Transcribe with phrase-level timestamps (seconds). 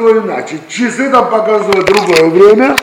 [0.00, 0.58] было иначе.
[0.68, 2.76] Часы там показывают другое время,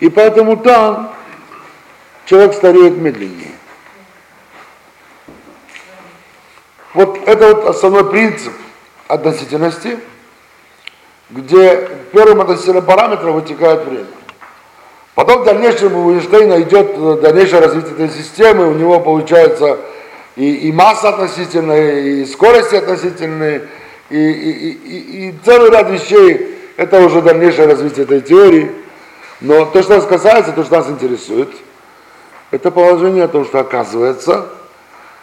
[0.00, 1.12] и поэтому там
[2.26, 3.52] человек стареет медленнее.
[6.94, 8.52] Вот это вот основной принцип
[9.08, 9.98] относительности,
[11.30, 14.06] где первым относительным параметром вытекает время.
[15.14, 19.78] Потом в дальнейшем у Эйнштейна идет дальнейшее развитие этой системы, у него получается
[20.36, 23.62] и, и масса относительная, и скорость относительная,
[24.10, 28.70] и, и, и, и целый ряд вещей, это уже дальнейшее развитие этой теории.
[29.40, 31.50] Но то, что нас касается, то, что нас интересует,
[32.50, 34.48] это положение о том, что оказывается,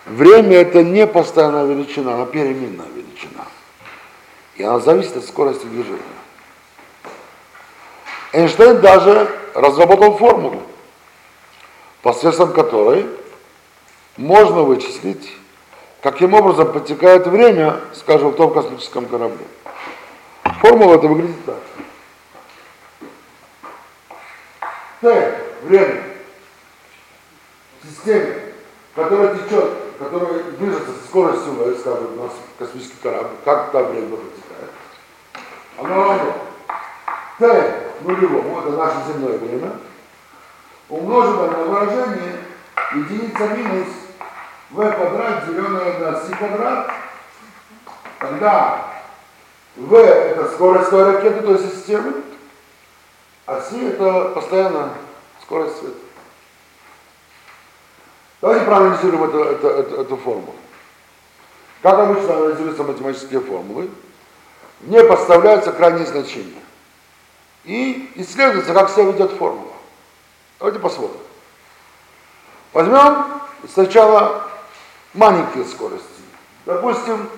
[0.05, 3.46] время это не постоянная величина, она переменная величина.
[4.55, 5.99] И она зависит от скорости движения.
[8.32, 10.62] Эйнштейн даже разработал формулу,
[12.02, 13.08] посредством которой
[14.18, 15.32] можно вычислить,
[16.05, 19.44] каким образом потекает время, скажем, в том космическом корабле.
[20.62, 21.55] Формула это выглядит так.
[25.02, 26.04] Т, время,
[27.82, 28.35] в системе,
[28.93, 34.71] которая течет, которая движется со скоростью, скажем, у нас космический корабль, как там время протекает.
[35.80, 36.34] Оно равно
[37.40, 39.71] Т нулевому, это наше земное время,
[40.87, 42.35] умноженное на выражение
[42.93, 43.87] единица минус
[44.71, 46.91] v квадрат, деленное на c квадрат,
[48.20, 48.88] тогда
[49.76, 52.24] v это скорость той ракеты, той системы,
[53.46, 54.93] а c это постоянно
[55.41, 55.99] скорость света.
[58.41, 60.55] Давайте проанализируем эту, эту, эту, эту формулу.
[61.82, 63.90] Как обычно анализируются математические формулы,
[64.81, 66.62] не подставляются крайние значения.
[67.63, 69.74] И исследуется, как себя ведет формула.
[70.59, 71.19] Давайте посмотрим.
[72.74, 73.25] Возьмем
[73.74, 74.44] сначала
[75.16, 76.06] маленькие скорости.
[76.66, 77.30] Допустим,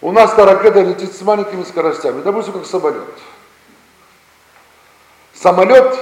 [0.00, 3.02] у нас та ракета летит с маленькими скоростями, допустим, как самолет.
[5.34, 5.98] Самолет,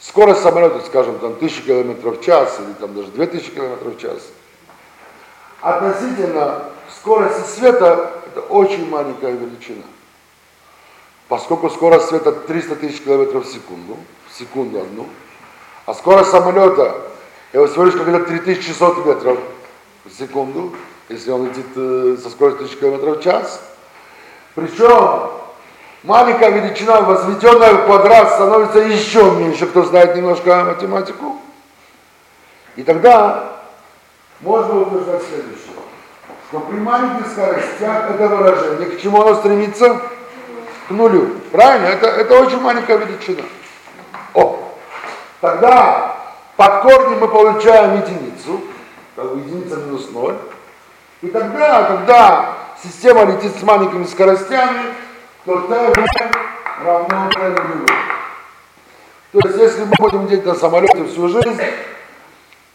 [0.00, 4.22] скорость самолета, скажем, там 1000 км в час или там даже 2000 км в час,
[5.60, 6.64] относительно
[6.96, 9.82] скорости света это очень маленькая величина.
[11.28, 13.96] Поскольку скорость света 300 тысяч километров в секунду,
[14.28, 15.08] в секунду одну,
[15.86, 17.00] а скорость самолета,
[17.52, 19.38] я всего лишь как 3600 метров
[20.04, 20.74] в секунду,
[21.08, 23.60] если он летит со скоростью 1000 км в час.
[24.54, 25.30] Причем
[26.02, 31.40] маленькая величина, возведенная в квадрат, становится еще меньше, кто знает немножко математику.
[32.76, 33.60] И тогда
[34.40, 35.74] можно утверждать следующее,
[36.48, 40.00] что при маленьких скоростях это выражение, к чему оно стремится?
[40.88, 41.30] К нулю.
[41.50, 41.86] Правильно?
[41.86, 43.42] Это, это очень маленькая величина.
[44.34, 44.74] О,
[45.40, 46.16] тогда
[46.56, 48.60] под корнем мы получаем единицу,
[49.16, 50.36] как бы единица минус ноль.
[51.22, 54.94] И тогда, когда система летит с маленькими скоростями,
[55.44, 55.92] то t
[56.84, 57.86] равно t нулю.
[59.32, 61.60] То есть, если мы будем лететь на самолете всю жизнь,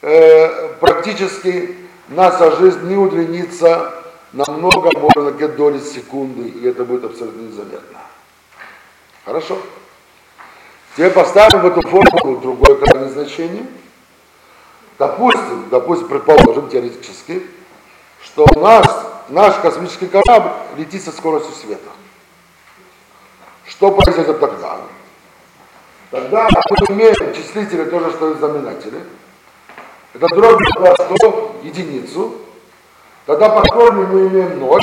[0.01, 1.77] э, практически
[2.09, 3.93] наша жизнь не удлинится
[4.33, 7.99] намного, можно где доли секунды, и это будет абсолютно незаметно.
[9.25, 9.57] Хорошо?
[10.95, 13.65] Теперь поставим в эту формулу другое крайнее значение.
[14.99, 17.47] Допустим, допустим, предположим теоретически,
[18.21, 18.85] что у нас
[19.29, 21.89] наш космический корабль летит со скоростью света.
[23.65, 24.77] Что произойдет тогда?
[26.11, 29.01] Тогда мы имеем числители тоже, что и знаменатели.
[30.13, 32.33] Это дробь 100 единицу.
[33.25, 34.81] Тогда по корню мы имеем 0.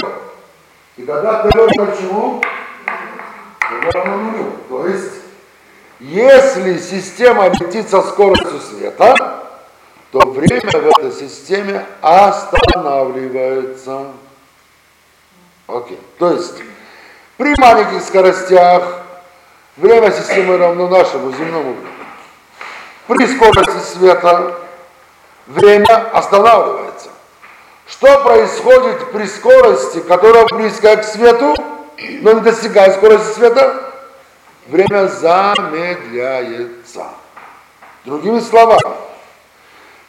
[0.96, 2.42] И тогда t равно чему?
[4.70, 5.12] То есть,
[6.00, 9.45] если система летит со скоростью света,
[10.12, 14.12] то время в этой системе останавливается.
[15.66, 16.00] Окей.
[16.18, 16.62] То есть,
[17.36, 19.02] при маленьких скоростях
[19.76, 21.92] время системы равно нашему земному времени.
[23.06, 24.54] При скорости света
[25.46, 27.10] время останавливается.
[27.86, 31.54] Что происходит при скорости, которая близкая к свету,
[32.20, 33.92] но не достигает скорости света?
[34.66, 37.06] Время замедляется.
[38.04, 38.80] Другими словами,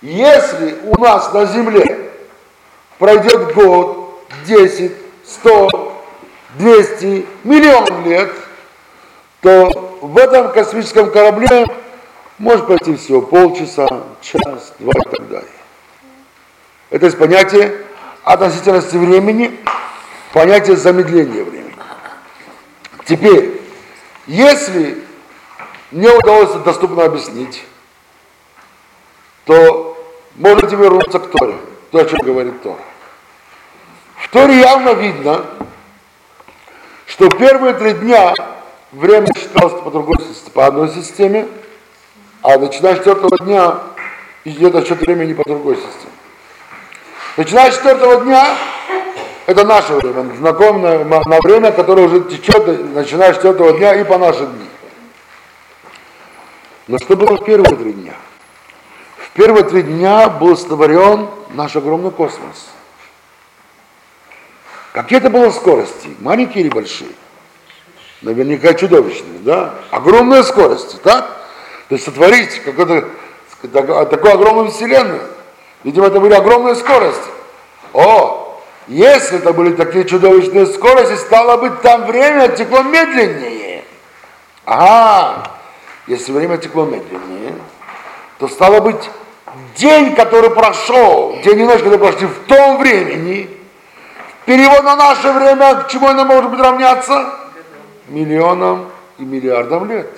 [0.01, 2.11] если у нас на Земле
[2.99, 4.91] пройдет год, 10,
[5.25, 6.03] 100,
[6.59, 8.31] 200, миллион лет,
[9.41, 11.65] то в этом космическом корабле
[12.37, 13.87] может пройти всего полчаса,
[14.21, 15.49] час, два и так далее.
[16.89, 17.81] Это есть понятие
[18.23, 19.59] относительности времени,
[20.33, 21.75] понятие замедления времени.
[23.05, 23.61] Теперь,
[24.27, 25.03] если
[25.91, 27.63] не удалось доступно объяснить,
[29.45, 29.86] то
[30.37, 31.55] можете вернуться к Торе,
[31.91, 32.79] то, о чем говорит Тора.
[34.15, 35.45] В Торе явно видно,
[37.05, 38.33] что первые три дня
[38.91, 40.17] время считалось по другой
[40.53, 41.47] по одной системе,
[42.41, 43.77] а начиная с четвертого дня
[44.45, 46.13] идет отсчет времени по другой системе.
[47.35, 48.55] Начиная с четвертого дня,
[49.45, 54.17] это наше время, знакомое на время, которое уже течет, начиная с четвертого дня и по
[54.17, 54.67] нашим дни.
[56.87, 58.13] Но что было в первые три дня?
[59.37, 62.69] Первые три дня был сотворен наш огромный космос.
[64.93, 66.09] Какие это было скорости?
[66.21, 67.11] Маленькие или большие?
[68.23, 69.75] Наверняка чудовищные, да?
[69.91, 71.37] Огромные скорости, так?
[71.87, 73.11] То есть сотворить какую-то
[73.61, 75.21] такую огромную вселенную.
[75.83, 77.29] Видимо, это были огромные скорости.
[77.93, 83.83] О, если это были такие чудовищные скорости, стало быть, там время текло медленнее.
[84.65, 85.51] Ага,
[86.07, 87.53] если время текло медленнее,
[88.39, 89.11] то стало быть,
[89.75, 93.49] день, который прошел, день и ночь, который прошли в том времени,
[94.45, 97.33] перевод на наше время, к чему оно может быть равняться?
[98.07, 100.09] Миллионам и миллиардам лет.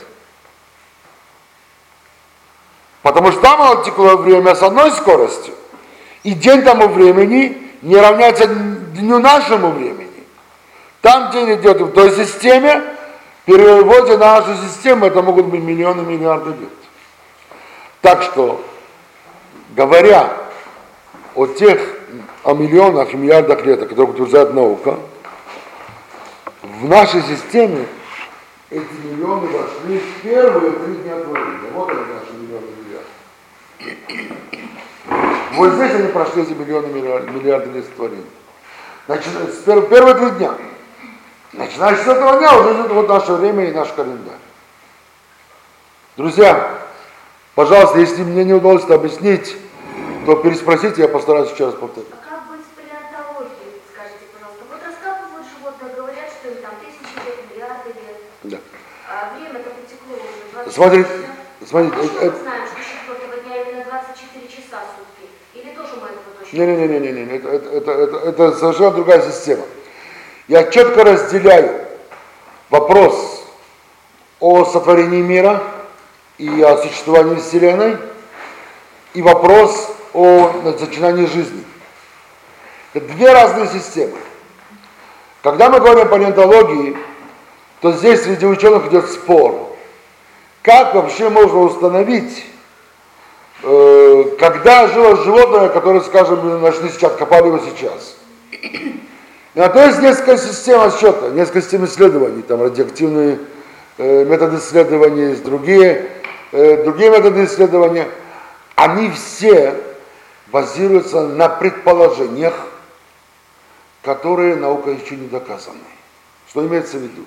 [3.01, 5.53] Потому что там текло время с одной скоростью,
[6.24, 10.09] и день тому времени не равняется дню нашему времени.
[11.01, 12.83] Там день идет в той системе,
[13.45, 16.69] переводе на нашу систему это могут быть миллионы, миллиарды лет.
[18.01, 18.63] Так что,
[19.75, 20.33] говоря
[21.36, 21.81] о тех,
[22.44, 25.00] о миллионах и миллиардах лет, которые утверждает наука,
[26.62, 27.86] в нашей системе
[28.69, 31.71] эти миллионы вошли в первые три дня творения.
[31.74, 34.36] Вот они наши миллионы миллиарды.
[35.54, 38.24] Вот здесь они прошли эти миллионы миллиарды лет творения.
[39.07, 40.54] Значит, с первые три дня.
[41.54, 44.38] Начиная с этого дня уже идет вот наше время и наш календарь.
[46.15, 46.77] Друзья,
[47.56, 49.56] пожалуйста, если мне не удалось это объяснить,
[50.25, 52.10] то переспросите, я постараюсь еще раз повторить.
[52.12, 54.63] А как быть с палеонтологией, скажите, пожалуйста?
[54.69, 58.18] Вот раскапывают животные, говорят, что им там тысячи лет, миллиарды лет.
[58.44, 58.57] Да.
[59.10, 61.68] А время-то потекло уже 24 Смотрите, часа.
[61.69, 65.25] смотрите, А что это- мы знаем, что четвертого дня именно 24 часа сутки?
[65.56, 69.63] Или тоже мы этого точно Не-не-не-не-не, это, это, это, это, это совершенно другая система.
[70.48, 71.86] Я четко разделяю
[72.69, 73.44] вопрос
[74.40, 75.62] о сотворении мира
[76.39, 77.97] и о существовании Вселенной
[79.13, 81.63] и вопрос о начинании жизни.
[82.94, 84.18] Это две разные системы.
[85.44, 86.97] Когда мы говорим о палеонтологии,
[87.81, 89.75] то здесь среди ученых идет спор.
[90.62, 92.45] Как вообще можно установить,
[93.63, 98.15] э, когда жило животное, которое, скажем, нашли сейчас, откопали его сейчас.
[98.51, 103.39] И на то есть несколько систем отсчета, несколько систем исследований, там радиоактивные
[103.97, 106.09] э, методы исследования, есть другие,
[106.51, 108.07] другие методы исследования.
[108.75, 109.75] Они все
[110.48, 112.54] базируются на предположениях,
[114.04, 115.80] которые наука еще не доказаны.
[116.48, 117.25] Что имеется в виду?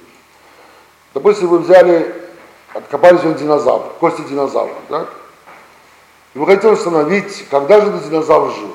[1.15, 2.15] Допустим, вы взяли,
[2.73, 5.09] откопали сегодня динозавр, кости динозавра, так?
[6.35, 8.75] И вы хотите установить, когда же этот динозавр жил.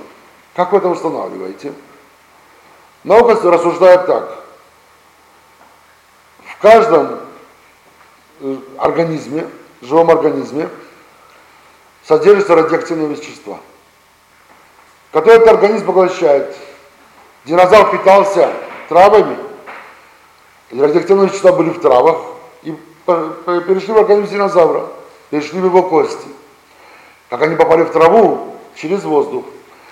[0.55, 1.73] Как вы это устанавливаете?
[3.03, 4.43] Наука рассуждает так.
[6.45, 7.19] В каждом
[8.41, 8.57] э,
[9.81, 10.69] живом организме,
[12.03, 13.59] содержатся радиоактивные вещества,
[15.11, 16.55] которые этот организм поглощает.
[17.45, 18.49] Динозавр питался
[18.89, 19.37] травами,
[20.71, 22.17] радиоактивные вещества были в травах,
[22.63, 22.71] и
[23.05, 24.87] перешли в организм динозавра,
[25.29, 26.27] перешли в его кости.
[27.29, 28.55] Как они попали в траву?
[28.75, 29.45] Через воздух.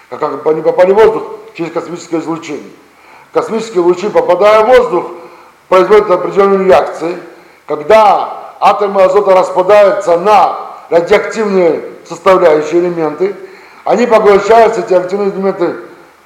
[0.10, 1.24] Как они попали в воздух?
[1.56, 2.72] Через космическое излучение.
[3.34, 5.12] Космические лучи, попадая в воздух,
[5.68, 7.18] производят определенные реакции.
[7.66, 10.58] Когда атомы азота распадаются на
[10.90, 13.36] радиоактивные составляющие элементы,
[13.84, 15.76] они поглощаются, эти активные элементы,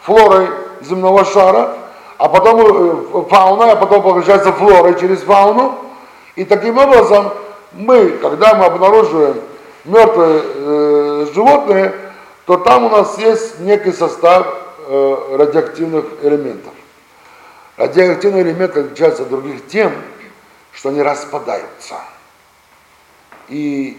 [0.01, 0.48] флорой
[0.81, 1.75] земного шара,
[2.17, 5.75] а потом э, фауной, а потом поглощаются флорой через фауну.
[6.36, 7.31] И таким образом
[7.74, 9.36] мы, когда мы обнаруживаем
[9.86, 11.93] мертвые э, животные,
[12.45, 14.48] то там у нас есть некий состав
[14.88, 16.74] э, радиоактивных элементов.
[17.77, 19.93] Радиоактивные элементы отличаются от других тем,
[20.74, 21.95] что они распадаются.
[23.49, 23.97] И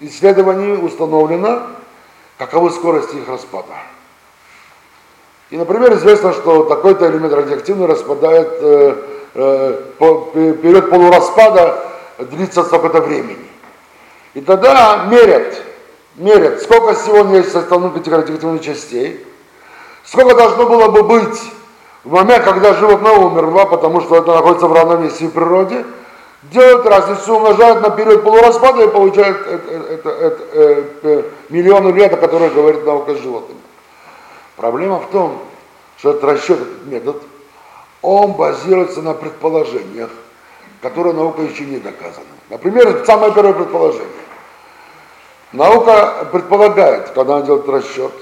[0.00, 1.62] исследованием установлено,
[2.38, 3.72] каковы скорости их распада.
[5.50, 8.96] И, например, известно, что такой-то элемент радиоактивный распадает, э,
[9.34, 11.84] э, по, пе- период полураспада
[12.18, 13.46] длится столько-то времени.
[14.34, 15.62] И тогда мерят,
[16.16, 19.24] мерят, сколько сегодня есть составных этих радиоактивных частей,
[20.04, 21.40] сколько должно было бы быть
[22.04, 25.84] в момент, когда животное умерло, потому что это находится в равновесии в природе,
[26.42, 32.12] делают разницу, умножают на период полураспада и получают это, это- это, э, э, миллионы лет,
[32.12, 33.60] о которых говорит наука с животными.
[34.56, 35.42] Проблема в том,
[35.98, 37.22] что этот расчет, этот метод,
[38.02, 40.10] он базируется на предположениях,
[40.82, 42.26] которые наука еще не доказаны.
[42.50, 44.06] Например, самое первое предположение.
[45.52, 48.12] Наука предполагает, когда она делает расчет,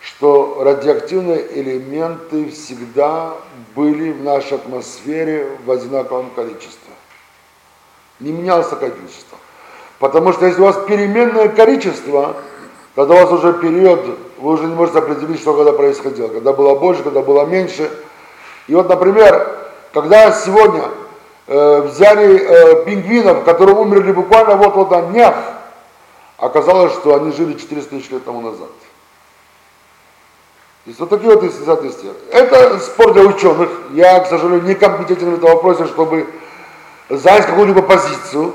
[0.00, 3.32] что радиоактивные элементы всегда
[3.74, 6.83] были в нашей атмосфере в одинаковом количестве.
[8.20, 9.38] Не менялось количество.
[9.98, 12.36] Потому что если у вас переменное количество,
[12.94, 14.00] когда у вас уже период,
[14.38, 16.28] вы уже не можете определить, что когда происходило.
[16.28, 17.90] Когда было больше, когда было меньше.
[18.68, 19.58] И вот, например,
[19.92, 20.84] когда сегодня
[21.46, 25.34] э, взяли э, пингвинов, которые умерли буквально вот-вот на днях,
[26.38, 28.70] оказалось, что они жили 400 тысяч лет тому назад.
[30.86, 32.12] Есть вот такие вот исследовательства.
[32.30, 33.70] Это спор для ученых.
[33.92, 36.26] Я, к сожалению, не компетентен в этом вопросе, чтобы
[37.08, 38.54] занять какую-либо позицию.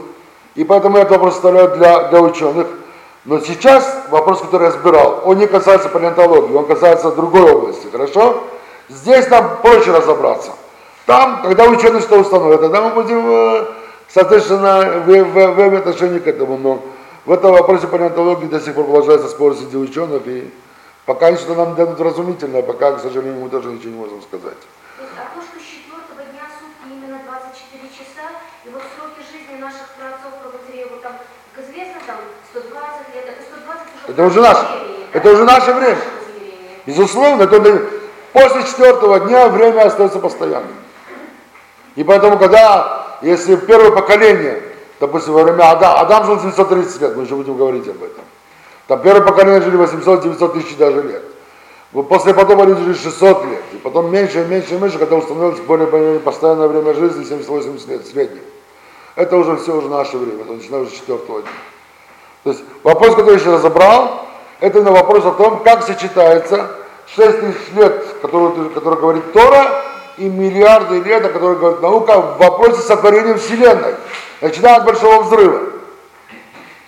[0.55, 2.67] И поэтому я вопрос оставляю для, для ученых.
[3.25, 8.43] Но сейчас вопрос, который я разбирал, он не касается палеонтологии, он касается другой области, хорошо?
[8.87, 10.51] Здесь нам проще разобраться.
[11.05, 13.65] Там, когда ученые что установят, тогда мы будем, э,
[14.07, 16.57] соответственно, в, в, в отношении к этому.
[16.57, 16.81] Но
[17.25, 20.51] в этом вопросе палеонтологии до сих пор продолжается спор среди ученых, и
[21.09, 24.61] Пока они что-то нам дадут разумительное, пока, к сожалению, мы тоже ничего не можем сказать.
[24.93, 28.29] То есть, а то, что с четвертого дня сутки именно 24 часа,
[28.61, 31.17] и вот сроки жизни наших праотцов, правотерей, вот там,
[31.57, 32.21] как известно, там
[32.53, 32.69] 120
[33.17, 34.05] лет, это 120 уже...
[34.19, 34.67] Это уже наше,
[35.13, 35.97] это уже наше время.
[36.85, 37.87] Безусловно, это
[38.33, 40.75] после четвертого дня время остается постоянным.
[41.95, 44.61] И поэтому, когда, если первое поколение,
[44.99, 48.25] допустим, во время Адама, Адам жил 730 лет, мы еще будем говорить об этом.
[48.87, 51.23] Там первое поколение жили 800-900 тысяч даже лет.
[52.09, 53.63] После потома люди жили 600 лет.
[53.71, 58.05] И потом меньше и меньше и меньше, когда установилось более постоянное время жизни, 70-80 лет
[58.05, 58.41] средних.
[59.15, 61.51] Это уже все уже наше время, это начиная уже с четвертого дня.
[62.43, 64.25] То есть вопрос, который я еще разобрал,
[64.59, 66.71] это на вопрос о том, как сочетается
[67.15, 69.83] 6 тысяч лет, который, говорит Тора,
[70.17, 73.95] и миллиарды лет, о которых говорит наука, в вопросе сотворения Вселенной,
[74.41, 75.69] начиная от Большого Взрыва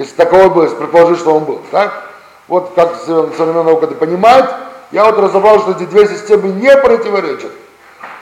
[0.02, 1.62] если таковой был, если предположить, что он был.
[1.72, 2.10] Так?
[2.48, 4.50] Вот как современная наука это понимает,
[4.92, 7.52] я вот разобрал, что эти две системы не противоречат.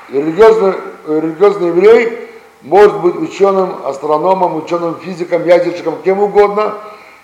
[0.09, 0.74] Религиозный,
[1.07, 2.29] религиозный еврей
[2.62, 6.75] может быть ученым, астрономом, ученым, физиком, ядерщиком, кем угодно,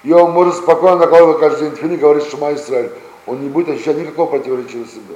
[0.06, 2.92] и он может спокойно накладывать каждый день фили, говорить Шума Израиль.
[3.26, 5.16] Он не будет ощущать никакого противоречия в себе.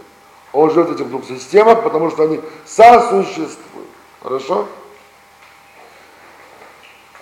[0.52, 3.88] Он живет в этих двух системах, потому что они сосуществуют.
[4.24, 4.68] Хорошо?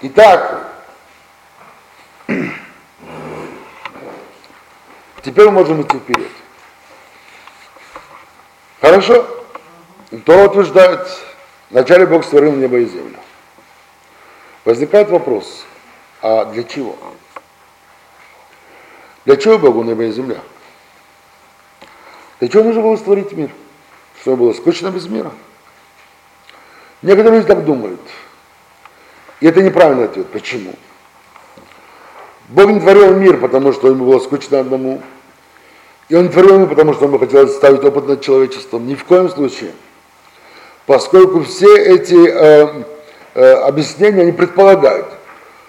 [0.01, 0.71] Итак,
[5.23, 6.31] Теперь мы можем идти вперед.
[8.79, 9.27] Хорошо?
[10.25, 11.05] То утверждает,
[11.69, 13.17] вначале Бог створил небо и землю.
[14.63, 15.65] Возникает вопрос,
[16.21, 16.95] а для чего?
[19.27, 20.37] Для чего Богу небо и земля?
[22.39, 23.49] Для чего нужно было створить мир?
[24.21, 25.33] Чтобы было скучно без мира?
[27.01, 27.99] Некоторые люди так думают.
[29.41, 30.27] И это неправильный ответ.
[30.27, 30.73] Почему?
[32.47, 35.01] Бог не творил мир, потому что ему было скучно одному.
[36.07, 38.87] И он творил мир, потому что ему хотелось ставить опыт над человечеством.
[38.87, 39.73] Ни в коем случае.
[40.85, 42.83] Поскольку все эти э,
[43.33, 45.07] э, объяснения, они предполагают,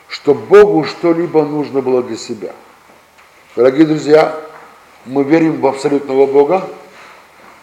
[0.09, 2.53] что Богу что-либо нужно было для себя.
[3.59, 4.37] Дорогие друзья,
[5.05, 6.63] мы верим в абсолютного Бога,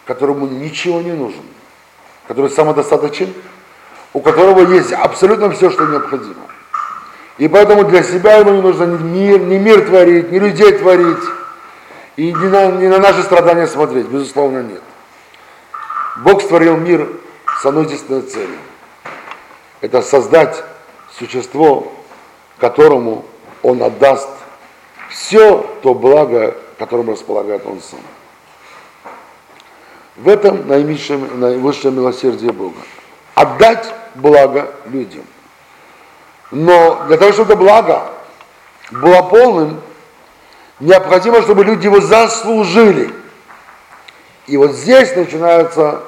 [0.04, 1.40] которому ничего не нужно,
[2.28, 3.32] который самодостаточен,
[4.12, 6.42] у которого есть абсолютно все, что необходимо.
[7.38, 11.24] И поэтому для себя ему не нужно ни мир, ни мир творить, ни людей творить,
[12.16, 14.82] и не на, не на наши страдания смотреть, безусловно, нет.
[16.18, 17.08] Бог створил мир
[17.62, 18.58] с одной единственной целью.
[19.80, 20.62] Это создать
[21.18, 21.90] существо,
[22.58, 23.24] которому
[23.62, 24.35] Он отдаст
[25.26, 27.98] все то благо, которым располагает Он сам.
[30.16, 32.76] В этом наивысшее, наивысшее милосердие Бога.
[33.34, 35.24] Отдать благо людям.
[36.52, 38.12] Но для того, чтобы это благо
[38.92, 39.80] было полным,
[40.78, 43.12] необходимо, чтобы люди его заслужили.
[44.46, 46.02] И вот здесь начинается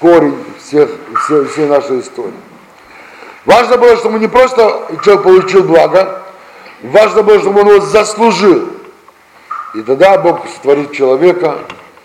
[0.00, 0.90] корень всех,
[1.24, 2.32] всей, всей нашей истории.
[3.44, 6.22] Важно было, чтобы не просто человек получил благо,
[6.82, 8.70] важно было, чтобы он его заслужил.
[9.74, 11.58] И тогда Бог сотворит человека,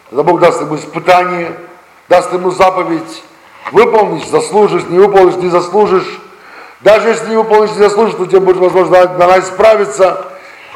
[0.09, 1.57] тогда Бог даст ему испытание,
[2.09, 3.23] даст ему заповедь,
[3.71, 6.19] выполнишь, заслужишь, не выполнишь, не заслужишь,
[6.81, 10.27] даже если не выполнишь, не заслужишь, то тебе будет возможно на нас справиться.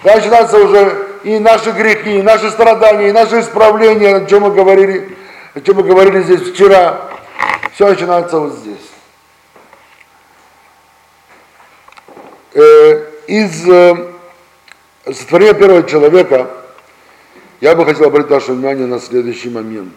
[0.03, 5.17] Начинаются уже и наши грехи, и наши страдания, и наши исправления, о чем мы говорили,
[5.53, 7.01] о чем мы говорили здесь вчера.
[7.73, 8.77] Все начинается вот здесь.
[12.53, 14.13] Э, из э,
[15.05, 16.49] сотворения первого человека
[17.59, 19.93] я бы хотел обратить ваше внимание на следующий момент.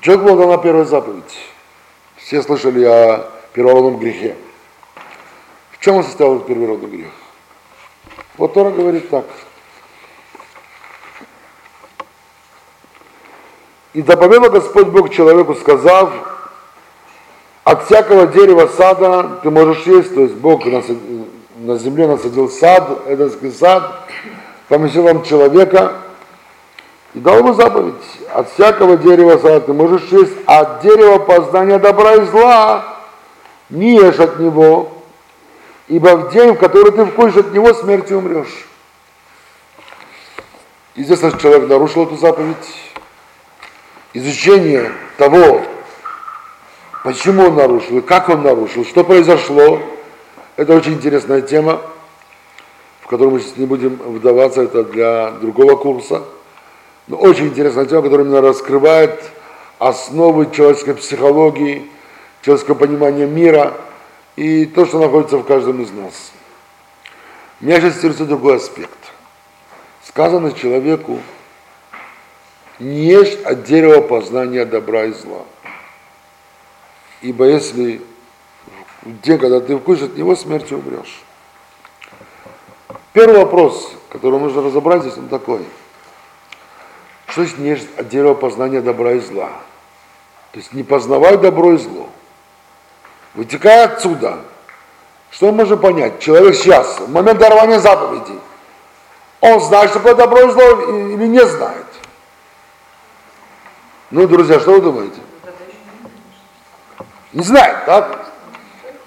[0.00, 1.38] Человек был дана первая заповедь.
[2.16, 4.36] Все слышали о первородном грехе.
[5.72, 7.12] В чем он состоял этот первородный грех?
[8.36, 9.26] Вот Тора говорит так.
[13.92, 16.35] И заповедал Господь Бог человеку, сказав,
[17.66, 23.50] от всякого дерева сада ты можешь есть, то есть Бог на, земле насадил сад, Эденский
[23.50, 24.08] сад,
[24.68, 25.94] поместил вам человека
[27.12, 27.94] и дал ему заповедь.
[28.32, 32.84] От всякого дерева сада ты можешь есть, а от дерева познания добра и зла
[33.68, 34.92] не ешь от него,
[35.88, 38.68] ибо в день, в который ты вкусишь от него, смертью умрешь.
[40.94, 42.56] Известно, что человек нарушил эту заповедь.
[44.12, 45.62] Изучение того,
[47.06, 49.80] почему он нарушил как он нарушил, что произошло,
[50.56, 51.80] это очень интересная тема,
[53.00, 56.22] в которую мы сейчас не будем вдаваться, это для другого курса.
[57.06, 59.22] Но очень интересная тема, которая именно раскрывает
[59.78, 61.88] основы человеческой психологии,
[62.42, 63.72] человеческого понимания мира–
[64.36, 66.30] и то, что находится в каждом из нас.
[67.60, 68.98] Меня сейчас интересует другой аспект.
[70.04, 71.18] Сказано человеку,
[72.78, 75.42] не ешь от дерева познания добра и зла.
[77.22, 78.02] Ибо если
[79.02, 81.22] в день, когда ты вкусишь от него, смертью умрешь.
[83.12, 85.64] Первый вопрос, который нужно разобрать здесь, он такой.
[87.28, 89.50] Что значит не ешь от дерева познания добра и зла?
[90.52, 92.08] То есть не познавай добро и зло.
[93.34, 94.40] Вытекая отсюда,
[95.30, 96.18] что мы можем понять?
[96.20, 98.38] Человек сейчас, в момент дарования заповедей,
[99.40, 100.80] он знает, что такое добро и зло,
[101.12, 101.86] или не знает?
[104.10, 105.20] Ну, друзья, что вы думаете?
[107.32, 108.32] Не знает, так?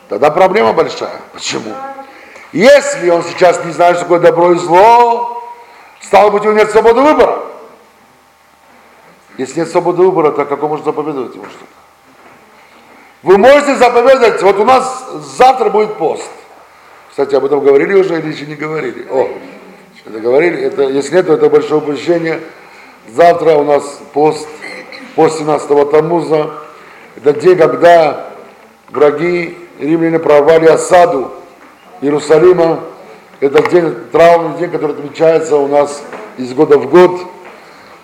[0.10, 1.22] Тогда проблема большая.
[1.34, 1.74] Почему?
[2.52, 5.44] Если он сейчас не знает, что такое добро и зло,
[6.02, 7.40] стало быть, у него нет свободы выбора.
[9.38, 11.66] Если нет свободы выбора, то как он может заповедовать ему что-то?
[13.22, 16.30] Вы можете заповедать, вот у нас завтра будет пост.
[17.10, 19.06] Кстати, об этом говорили уже или еще не говорили?
[19.10, 19.30] О,
[20.06, 22.42] это говорили, это, если нет, то это большое упущение.
[23.14, 24.48] Завтра у нас пост,
[25.16, 26.52] пост 17 Тамуза.
[27.16, 28.30] Это день, когда
[28.90, 31.32] враги римляне прорвали осаду
[32.02, 32.82] Иерусалима.
[33.40, 36.04] Это день, траурный день, который отмечается у нас
[36.38, 37.22] из года в год.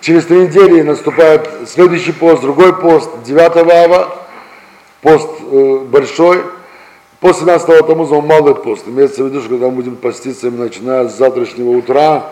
[0.02, 4.16] Через три недели наступает следующий пост, другой пост, 9 ава
[5.02, 6.44] пост э, большой,
[7.20, 8.88] после 17 Тамуза малый пост.
[8.88, 12.32] Имеется в виду, что когда мы будем поститься, начиная с завтрашнего утра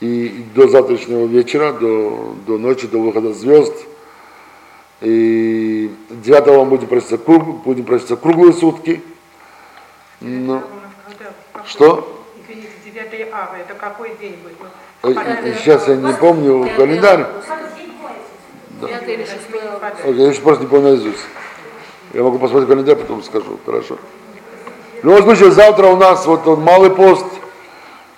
[0.00, 3.74] и до завтрашнего вечера, до, до ночи, до выхода звезд.
[5.00, 9.02] И 9 мы будем проситься, круг, будем проситься круглые сутки.
[10.20, 10.62] Ну,
[11.66, 12.22] что?
[12.48, 14.56] Извините, 9 ава, это какой день будет?
[15.02, 17.26] Э, сейчас я не помню календарь.
[18.80, 18.88] Да.
[18.88, 21.18] Я еще просто не помню наизусть.
[22.12, 23.58] Я могу посмотреть календарь, потом скажу.
[23.66, 23.98] Хорошо.
[25.02, 27.26] В любом случае, завтра у нас вот он, малый пост.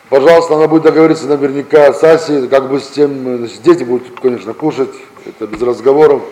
[0.08, 4.54] Пожалуйста, она будет договориться наверняка с Асей, как бы с тем, значит, дети будут, конечно,
[4.54, 6.22] кушать, это без разговоров.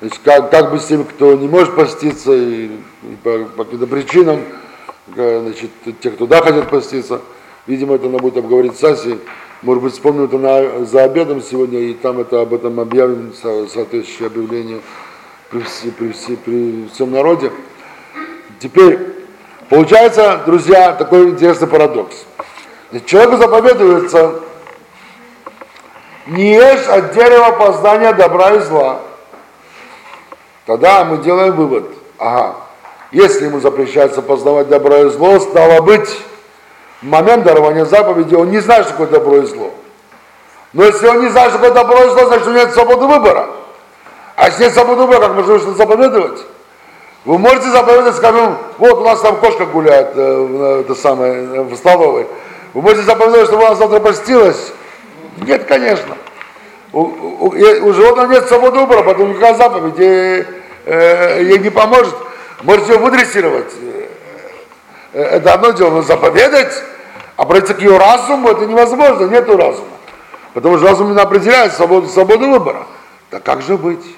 [0.00, 3.86] Значит, как, как бы с теми, кто не может поститься и, и по, по каким-то
[3.86, 4.42] причинам,
[5.14, 7.22] значит, те, кто да хотят поститься,
[7.66, 9.18] видимо, это она будет обговорить с Асей.
[9.62, 14.26] Может быть, вспомним это за обедом сегодня, и там это об этом объявим, со, соответствующее
[14.26, 14.80] объявление
[15.50, 17.50] при, все, при, все, при всем народе.
[18.60, 18.98] Теперь,
[19.70, 22.26] получается, друзья, такой интересный парадокс.
[23.06, 24.40] Человеку заповедуется
[26.26, 29.00] не ешь от дерева познания добра и зла.
[30.66, 31.84] Тогда мы делаем вывод.
[32.18, 32.56] Ага,
[33.12, 36.08] если ему запрещается познавать добро и зло, стало быть,
[37.00, 39.70] в момент дарования заповеди он не знает, что такое добро и зло.
[40.72, 43.06] Но если он не знает, что такое добро и зло, значит у него нет свободы
[43.06, 43.46] выбора.
[44.34, 46.40] А если нет свободы выбора, как можно что заповедовать?
[47.24, 51.76] Вы можете заповедовать, скажем, вот у нас там кошка гуляет, э, это самое, э, в
[51.76, 52.26] столовой.
[52.74, 54.72] Вы можете заповедовать, чтобы она завтра постилась?
[55.38, 56.16] Нет, конечно.
[56.96, 60.46] У, у, у животного нет свободы выбора, поэтому никакая заповедь ей,
[60.86, 62.14] э, ей не поможет.
[62.62, 63.70] Можете ее выдрессировать.
[65.12, 66.72] Э, это одно дело, но заповедать,
[67.36, 69.90] обратиться к ее разуму, это невозможно, нету разума.
[70.54, 72.86] Потому что разум именно определяет свободу, свободу выбора.
[73.28, 74.16] Так как же быть?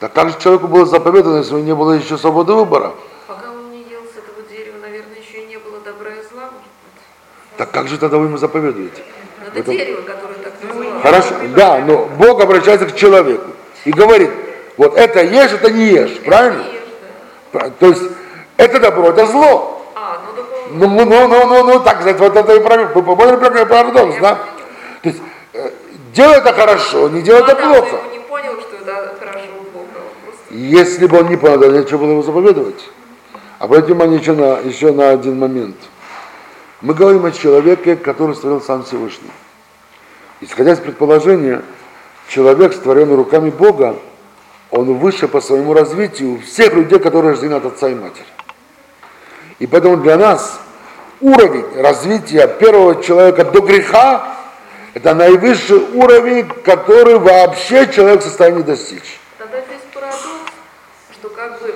[0.00, 2.94] Так как же человеку было заповедано, если у него не было еще свободы выбора?
[3.28, 6.50] Пока он не ел с этого дерева, наверное, еще и не было добра и зла.
[7.56, 9.04] Так как же тогда вы ему заповедуете?
[9.46, 10.31] Это Это- дерево, которое.
[11.02, 13.50] Хорошо, да, но Бог обращается к человеку
[13.84, 14.30] и говорит,
[14.76, 16.64] вот это ешь, это не ешь, правильно?
[17.52, 18.02] То есть
[18.56, 19.82] это добро, это зло.
[19.96, 20.20] А,
[20.70, 20.88] ну.
[20.88, 24.38] Ну, ну, ну, ну, ну, ну, так вот это и про- вы поняли парадокс, да?
[25.02, 25.20] То есть
[25.54, 25.70] э,
[26.14, 27.98] делай это хорошо, не делай это плохо.
[28.12, 29.40] не понял, что это хорошо.
[30.50, 32.88] Если бы он не понял, то нечего было ему заповедовать.
[33.58, 35.76] Обратите внимание еще на, еще на один момент.
[36.80, 39.30] Мы говорим о человеке, который створил сам Всевышний.
[40.42, 41.62] Исходя из предположения,
[42.26, 43.96] человек, створенный руками Бога,
[44.72, 48.26] он выше по своему развитию всех людей, которые рождены от отца и матери.
[49.60, 50.58] И поэтому для нас
[51.20, 54.36] уровень развития первого человека до греха–
[54.94, 59.20] это наивысший уровень, который вообще человек в состоянии достичь.
[59.38, 60.26] Тогда здесь парадокс,
[61.12, 61.72] что как бы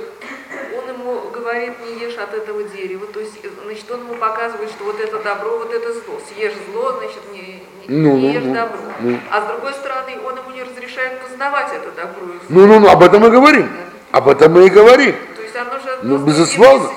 [0.77, 4.85] он ему говорит, не ешь от этого дерева, то есть, значит, он ему показывает, что
[4.85, 6.21] вот это добро, вот это зло.
[6.35, 8.79] Съешь зло, значит, не, Ну, не ну, ешь ну, добро.
[9.01, 9.19] ну.
[9.31, 12.27] А с другой стороны, он ему не разрешает познавать это добро.
[12.49, 13.69] Ну, ну, ну, об этом мы говорим.
[14.11, 15.15] Об этом мы и говорим.
[15.37, 16.91] То есть оно же Ну, безусловно.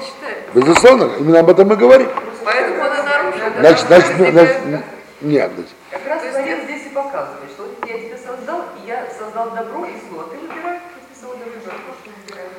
[0.54, 2.08] Безусловно, именно об этом мы говорим.
[2.44, 3.40] Поэтому он и нарушил.
[3.54, 3.60] да?
[3.60, 4.84] Значит, значит, Если значит, бы-
[5.22, 8.88] нет, значит, Как раз То есть Творец здесь и показывает, что я тебя создал, и
[8.88, 10.24] я создал добро и зло.
[10.32, 10.82] Ты выбираешь,
[11.20, 12.50] свобода выбора, то, что выбираешь.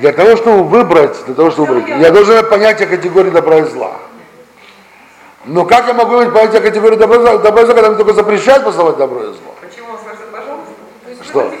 [0.00, 3.64] для того, чтобы выбрать, для того, чтобы выбрать, я должен иметь понятие категории добра и
[3.64, 3.96] зла.
[5.44, 7.96] Но как я могу иметь понятие категории добра и зла, добра и зла, когда мне
[7.98, 9.54] только запрещают познавать добро и зло?
[9.60, 11.24] Почему он скажет, пожалуйста?
[11.24, 11.52] Что?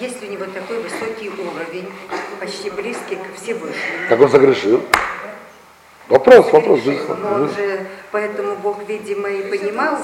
[0.00, 1.88] если у него такой, высокий уровень,
[2.40, 4.82] почти близкий к Всевышнему, Как он согрешил?
[6.08, 6.80] Вопрос, вопрос.
[6.84, 9.96] но он же, поэтому Бог, видимо, и понимал,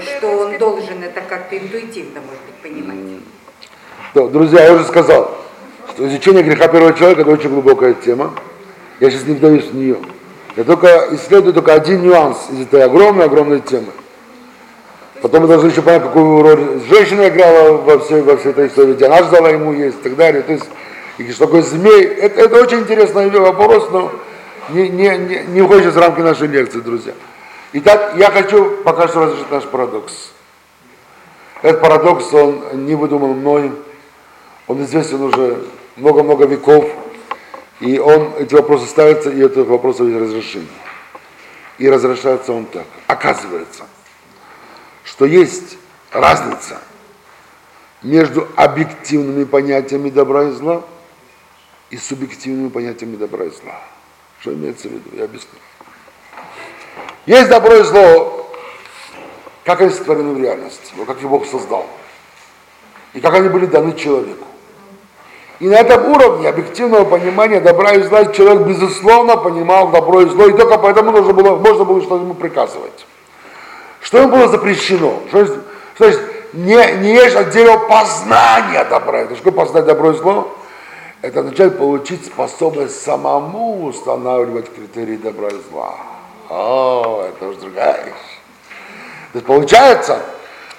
[0.00, 3.20] что он должен это как-то интуитивно, может быть, понимать.
[4.14, 5.36] Да, друзья, я уже сказал,
[5.90, 8.34] что изучение греха первого человека это очень глубокая тема.
[9.00, 9.98] Я сейчас не вдаюсь в нее.
[10.56, 13.88] Я только исследую только один нюанс из этой огромной-огромной темы.
[15.22, 18.94] Потом мы должны еще понять, какую роль женщина играла во всей, во всей этой истории,
[18.94, 20.42] где она ждала ему есть и так далее.
[20.42, 20.64] То есть,
[21.16, 22.04] и что такое змей.
[22.04, 24.12] Это, это очень интересный вопрос, но
[24.70, 27.12] не, не, не, не уходит из рамки нашей лекции, друзья.
[27.72, 30.32] Итак, я хочу пока что разрешить наш парадокс.
[31.62, 33.72] Этот парадокс, он не выдуман мной,
[34.66, 35.62] он известен уже
[35.96, 36.84] много-много веков,
[37.82, 40.68] и он, эти вопросы ставятся, и этих вопросов есть разрешение.
[41.78, 42.86] И разрешается он так.
[43.08, 43.88] Оказывается,
[45.02, 45.76] что есть
[46.12, 46.80] разница
[48.00, 50.84] между объективными понятиями добра и зла
[51.90, 53.80] и субъективными понятиями добра и зла.
[54.38, 55.10] Что имеется в виду?
[55.16, 55.58] Я объясню.
[57.26, 58.48] Есть добро и зло,
[59.64, 61.88] как они сотворены в реальности, вот как их Бог создал,
[63.12, 64.46] и как они были даны человеку.
[65.62, 70.48] И на этом уровне объективного понимания добра и зла человек безусловно понимал добро и зло,
[70.48, 73.06] и только поэтому нужно было, можно было что-то ему приказывать.
[74.00, 75.20] Что ему было запрещено?
[75.28, 75.60] Что, что
[75.98, 76.20] значит,
[76.52, 79.20] не, не ешь от дерева познания добра.
[79.20, 80.48] Это что познать добро и зло?
[81.20, 85.94] Это означает получить способность самому устанавливать критерии добра и зла.
[86.50, 88.40] О, это уже другая вещь.
[89.32, 90.22] То есть получается,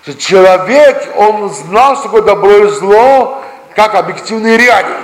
[0.02, 3.40] что человек, он знал, что такое добро и зло,
[3.76, 5.04] как объективные реалии.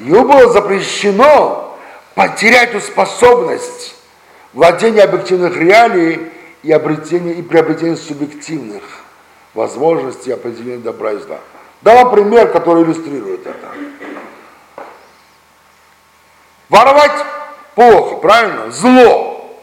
[0.00, 1.78] Ему было запрещено
[2.14, 3.94] потерять эту способность
[4.52, 6.30] владения объективных реалий
[6.62, 8.82] и, обретения, и приобретения субъективных
[9.54, 11.38] возможностей определения добра и зла.
[11.82, 13.68] Дам вам пример, который иллюстрирует это.
[16.68, 17.26] Воровать
[17.74, 18.70] плохо, правильно?
[18.70, 19.58] Зло.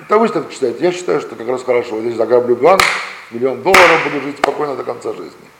[0.00, 0.84] Это вы так считаете.
[0.84, 1.96] Я считаю, что как раз хорошо.
[1.96, 2.82] Вот если заграблю банк,
[3.30, 5.53] миллион долларов, буду жить спокойно до конца жизни.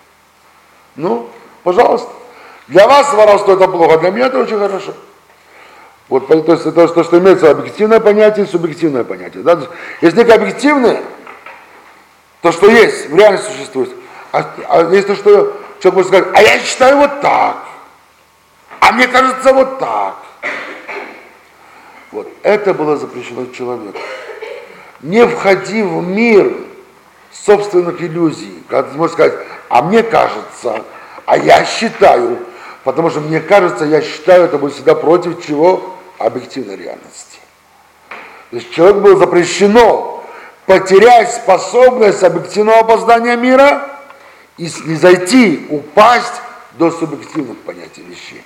[0.96, 1.28] Ну,
[1.62, 2.10] пожалуйста.
[2.68, 4.94] Для вас воровство это плохо, для меня это очень хорошо.
[6.08, 9.42] Вот, то есть это то, что имеется объективное понятие и субъективное понятие.
[9.42, 9.58] Да?
[10.00, 11.02] Есть некое объективное,
[12.42, 13.90] то, что есть, в реальности существует.
[14.32, 17.64] А, а есть то, что человек может сказать, а я считаю вот так,
[18.80, 20.16] а мне кажется вот так.
[22.12, 23.98] Вот это было запрещено человеку.
[25.00, 26.54] Не входи в мир
[27.34, 28.62] собственных иллюзий.
[28.68, 29.34] Ты можешь сказать,
[29.68, 30.84] а мне кажется,
[31.26, 32.38] а я считаю,
[32.84, 35.94] потому что мне кажется, я считаю, это будет всегда против чего?
[36.18, 37.38] Объективной реальности.
[38.50, 40.24] То есть человеку было запрещено
[40.66, 43.88] потерять способность объективного познания мира
[44.56, 46.40] и не зайти, упасть
[46.74, 48.42] до субъективных понятий вещей.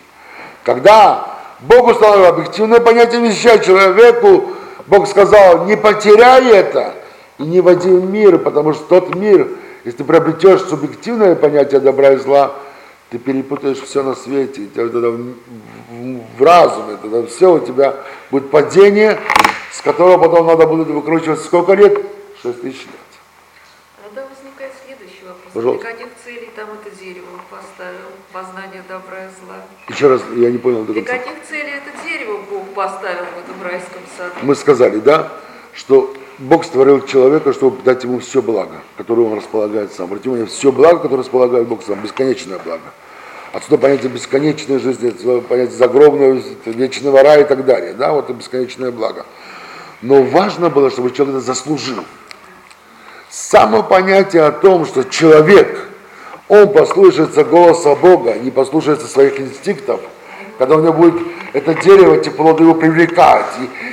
[0.65, 1.27] Когда
[1.61, 4.53] Бог установил объективное понятие вещей, человеку
[4.87, 6.95] Бог сказал, не потеряй это
[7.39, 9.49] и не в мир, потому что тот мир,
[9.85, 12.55] если ты приобретешь субъективное понятие добра и зла,
[13.11, 17.97] ты перепутаешь все на свете, тебя тогда в, в- в разуме, тогда все у тебя
[18.31, 19.19] будет падение,
[19.73, 22.05] с которого потом надо будет выкручиваться сколько лет?
[22.43, 22.95] Шесть тысяч лет.
[24.05, 25.53] Тогда возникает следующий вопрос.
[25.55, 25.83] Пожалуйста.
[25.85, 28.09] Для каких целей там это дерево поставил?
[28.33, 29.57] Познание добра и зла.
[29.89, 31.19] Еще раз, я не понял до Для конца.
[31.19, 34.35] каких целей это дерево Бог поставил в этом райском саду?
[34.43, 35.33] Мы сказали, да,
[35.73, 40.07] что Бог створил человека, чтобы дать ему все благо, которое он располагает сам.
[40.07, 42.93] Обратите внимание, все благо, которое располагает Бог сам, бесконечное благо.
[43.53, 47.95] Отсюда понятие бесконечной жизни, отсюда понятие загробного, вечного рая и так далее.
[47.95, 49.27] Да, вот это бесконечное благо.
[50.01, 52.05] Но важно было, чтобы человек это заслужил.
[53.31, 55.89] Само понятие о том, что человек,
[56.47, 60.01] он послушается голоса Бога, не послушается своих инстинктов,
[60.59, 61.15] когда у него будет
[61.53, 63.47] это дерево, эти плоды его привлекать,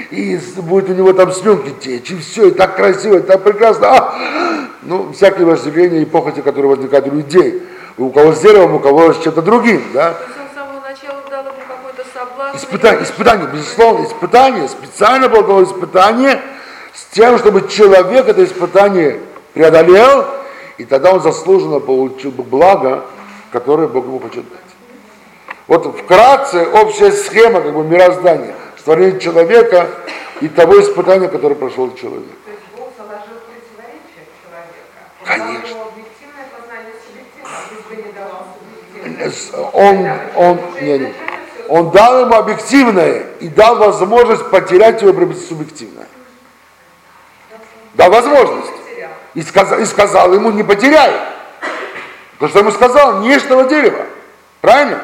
[0.10, 3.44] и, и будет у него там слюнки течь, и все, и так красиво, и так
[3.44, 3.88] прекрасно.
[3.88, 4.16] А!
[4.82, 7.62] Ну, всякие вожделения и похоти, которые возникают у людей.
[7.98, 10.18] У кого с деревом, у кого с чем-то другим, да.
[12.56, 16.42] Испытание, испытание, безусловно, испытание, специально было дано испытание
[16.94, 19.20] с тем, чтобы человек это испытание
[19.54, 20.26] преодолел,
[20.78, 23.06] и тогда он заслуженно получил бы благо,
[23.52, 24.65] которое Бог ему дать.
[25.68, 29.90] Вот вкратце общая схема как бы мироздания, створения человека
[30.42, 32.26] и того испытания, которое прошел человек.
[32.46, 35.02] То есть Бог заложил противоречие человека.
[35.22, 35.62] Он Конечно.
[35.62, 39.32] дал ему объективное познание субъективного, если бы не давал субъективное.
[39.32, 41.14] С- Он, он, не, не.
[41.68, 46.08] он дал ему объективное и дал возможность потерять его приобрести субъективное.
[47.96, 48.72] Дал возможность.
[49.34, 51.12] И сказал, и сказал ему, не потеряй.
[52.40, 54.06] То, что ему сказал, не ешь того дерева.
[54.62, 55.02] Правильно?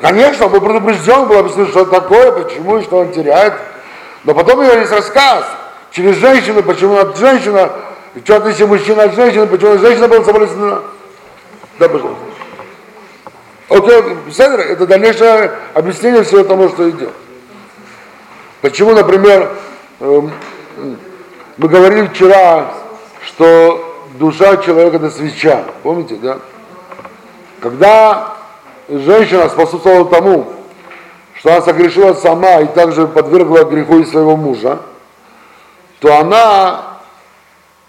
[0.00, 3.54] Конечно, он был предупрежден, был объяснено, что такое, почему и что он теряет.
[4.24, 5.44] Но потом у него есть рассказ
[5.90, 7.70] через женщину, почему она женщина,
[8.14, 10.82] и что отличие мужчина от женщины, почему женщина была соболезнена.
[11.78, 12.22] Да, пожалуйста.
[13.68, 17.12] Окей, Седр, это дальнейшее объяснение всего тому, что идет.
[18.60, 19.50] Почему, например,
[20.00, 20.30] эм,
[21.56, 22.74] мы говорили вчера,
[23.26, 25.64] что душа человека это свеча.
[25.82, 26.38] Помните, да?
[27.60, 28.31] Когда
[28.98, 30.52] женщина способствовала тому,
[31.34, 34.80] что она согрешила сама и также подвергла греху и своего мужа,
[36.00, 36.98] то она,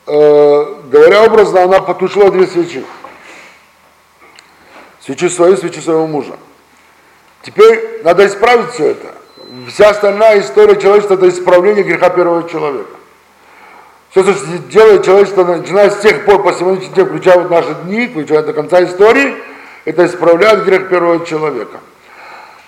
[0.08, 2.84] э, говоря образно, она потушила две свечи.
[5.02, 6.34] Свечу свою, свечу своего мужа.
[7.42, 9.14] Теперь надо исправить все это.
[9.68, 12.98] Вся остальная история человечества это исправление греха первого человека.
[14.12, 18.08] Все, что делает человечество, начиная с тех пор по сегодняшний день, включая вот наши дни,
[18.08, 19.36] включая до конца истории,
[19.86, 21.80] это исправляет грех первого человека.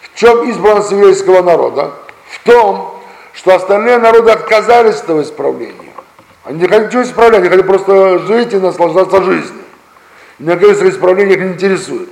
[0.02, 1.92] В чем избранность еврейского народа?
[2.30, 3.02] В том,
[3.34, 5.94] что остальные народы отказались от этого исправления.
[6.44, 9.64] Они не хотели ничего исправлять, они хотели просто жить и наслаждаться жизнью.
[10.40, 12.10] Никакое исправление их не интересует.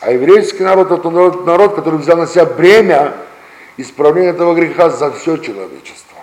[0.00, 3.14] А еврейский народ это народ, народ, который взял на себя бремя
[3.76, 6.18] исправления этого греха за все человечество.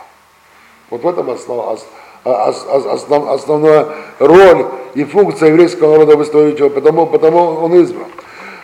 [0.90, 1.88] Вот в этом основа, ос- ос- ос-
[2.24, 3.88] основ- основная
[4.20, 8.08] роль и функция еврейского народа в истории потому, потому он избран.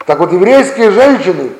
[0.05, 1.51] Так вот, еврейские женщины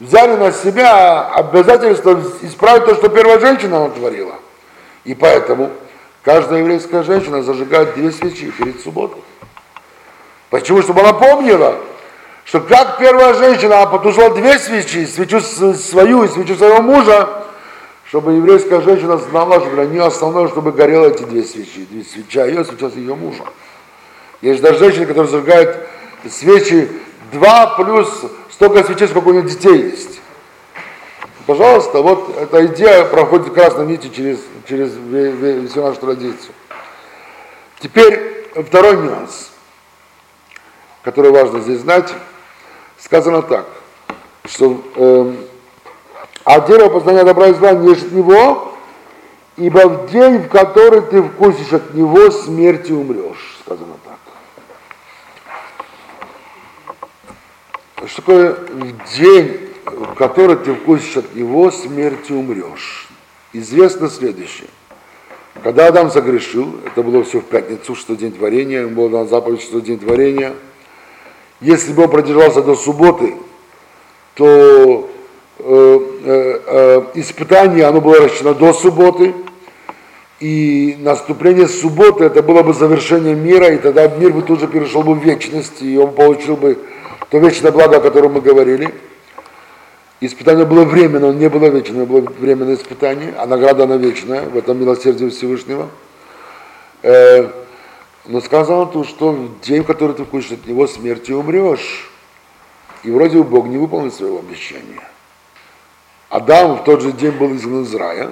[0.00, 4.34] взяли на себя обязательство исправить то, что первая женщина натворила.
[5.04, 5.70] И поэтому
[6.22, 9.22] каждая еврейская женщина зажигает две свечи перед субботой.
[10.50, 10.82] Почему?
[10.82, 11.76] Чтобы она помнила,
[12.44, 17.28] что как первая женщина потушила две свечи, свечу свою и свечу своего мужа,
[18.16, 21.84] чтобы еврейская женщина знала, что для нее основное, чтобы горело эти две свечи.
[21.84, 23.44] Две свеча ее, свеча ее мужа.
[24.40, 25.86] Есть даже женщины, которые зажигают
[26.30, 26.88] свечи
[27.30, 28.08] два плюс
[28.50, 30.20] столько свечей, сколько у них детей есть.
[31.44, 34.92] Пожалуйста, вот эта идея проходит красной нити через, через
[35.70, 36.54] всю нашу традицию.
[37.80, 39.50] Теперь второй нюанс,
[41.02, 42.14] который важно здесь знать.
[42.98, 43.66] Сказано так,
[44.46, 45.36] что эм,
[46.46, 48.72] а дерево познания добра и зла не ешь от него,
[49.56, 53.58] ибо в день, в который ты вкусишь от него, смерти умрешь.
[53.64, 54.18] Сказано так.
[58.08, 63.08] Что такое в день, в который ты вкусишь от него, смерти умрешь?
[63.52, 64.68] Известно следующее.
[65.64, 69.62] Когда Адам согрешил, это было все в пятницу, что день творения, ему было дана заповедь,
[69.62, 70.54] что день творения.
[71.60, 73.34] Если бы он продержался до субботы,
[74.34, 75.10] то
[77.14, 79.34] испытание, оно было рассчитано до субботы,
[80.38, 85.02] и наступление субботы, это было бы завершение мира, и тогда мир бы тут же перешел
[85.02, 86.78] бы в вечность, и он получил бы
[87.30, 88.92] то вечное благо, о котором мы говорили.
[90.20, 94.78] Испытание было временно, не было вечное, было временное испытание, а награда она вечная, в этом
[94.78, 95.88] милосердие Всевышнего.
[97.02, 102.10] Но сказано тут, что в день, который ты вкусишь от него, смерти умрешь.
[103.04, 105.00] И вроде бы Бог не выполнил своего обещания.
[106.28, 108.30] Адам в тот же день был изгнан из рая.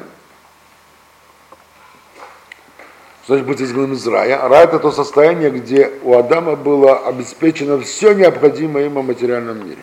[3.26, 4.48] Значит быть изгнанным из рая?
[4.48, 9.82] Рай это то состояние, где у Адама было обеспечено все необходимое ему в материальном мире.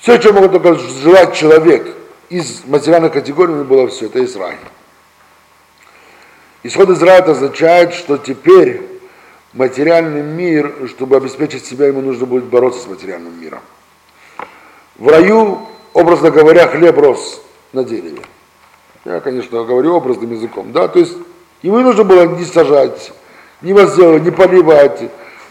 [0.00, 1.96] Все, что мог только желать человек
[2.28, 4.56] из материальных категорий, было все, это есть рай.
[6.62, 8.82] Исход Израиля означает, что теперь
[9.52, 13.60] материальный мир, чтобы обеспечить себя, ему нужно будет бороться с материальным миром.
[14.96, 18.22] В раю, образно говоря, хлеб рос на дереве.
[19.04, 21.16] Я, конечно, говорю образным языком, да, то есть
[21.62, 23.12] ему не нужно было не сажать,
[23.60, 25.00] не возделывать, не поливать,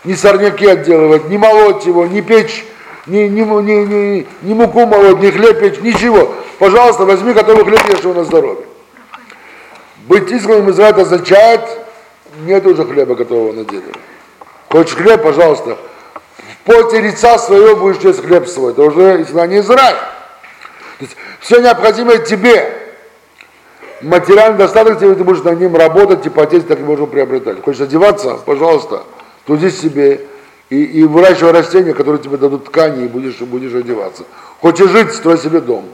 [0.05, 2.65] не сорняки отделывать, не молоть его, не печь,
[3.07, 6.33] не, не, не, не, не муку молоть, не хлеб печь, ничего.
[6.59, 8.65] Пожалуйста, возьми готовый хлеб, ешь его на здоровье.
[10.07, 11.61] Быть изгнанным из Израиля означает,
[12.45, 13.93] нет уже хлеба готового на дереве.
[14.69, 15.77] Хочешь хлеб, пожалуйста,
[16.37, 18.71] в поте лица своего будешь есть хлеб свой.
[18.71, 19.97] Это уже изгнание Израиля.
[21.01, 21.07] То
[21.39, 22.71] все необходимое тебе,
[24.01, 27.63] материальный достаток тебе, ты будешь на ним работать и потеть, так и можешь приобретать.
[27.63, 29.03] Хочешь одеваться, пожалуйста,
[29.47, 30.21] труди себе
[30.69, 34.25] и, и выращивай растения, которые тебе дадут ткани, и будешь, будешь одеваться.
[34.61, 35.85] Хочешь жить, строй себе дом.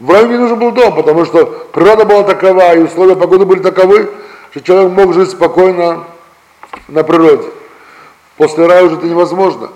[0.00, 3.60] В раю не нужен был дом, потому что природа была такова, и условия погоды были
[3.60, 4.10] таковы,
[4.50, 6.04] что человек мог жить спокойно
[6.88, 7.46] на природе.
[8.36, 9.70] После рая уже это невозможно.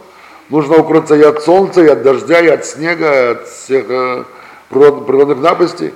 [0.50, 4.24] Нужно укрыться и от солнца, и от дождя, и от снега, и от всех э,
[4.70, 5.92] природных напастей.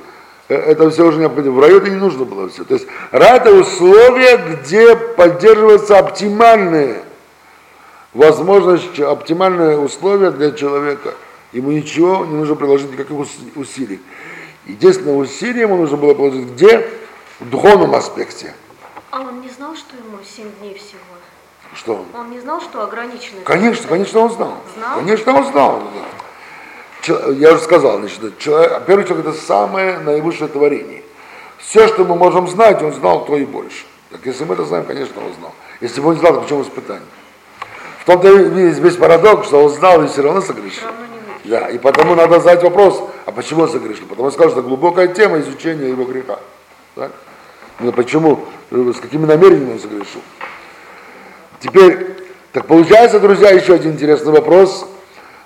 [0.49, 1.57] Э, это все уже необходимо.
[1.57, 2.65] В раю это не нужно было все.
[2.65, 7.03] То есть рай это условия, где поддерживаются оптимальные
[8.13, 11.15] возможности, оптимальные условия для человека.
[11.53, 13.17] Ему ничего не нужно приложить, никаких
[13.55, 14.01] усилий.
[14.67, 16.91] Единственное усилие ему нужно было положить где?
[17.41, 18.55] В духовном аспекте.
[19.11, 20.99] А он не знал, что ему 7 дней всего?
[21.75, 22.07] Что он?
[22.15, 23.43] Он не знал, что ограниченный?
[23.45, 24.55] Конечно, конечно, он знал.
[24.77, 24.99] Знал?
[24.99, 25.83] Конечно, он знал.
[25.95, 26.25] Да.
[27.07, 31.03] Я уже сказал, значит, человек, первый человек это самое наивысшее творение.
[31.59, 33.85] Все, что мы можем знать, он знал, то и больше.
[34.11, 35.53] Так если мы это знаем, конечно, он знал.
[35.81, 37.03] Если бы он не знал, то почему испытание?
[38.01, 40.89] В том-то весь, весь парадокс, что он знал и все равно согрешил.
[41.45, 44.07] Да, и потому надо задать вопрос, а почему он согрешил?
[44.07, 46.39] Потому что это глубокая тема изучения его греха.
[46.95, 47.13] Так?
[47.81, 50.23] Ну, почему, с какими намерениями он согрешил?
[51.61, 52.17] Теперь,
[52.53, 54.87] так получается, друзья, еще один интересный вопрос,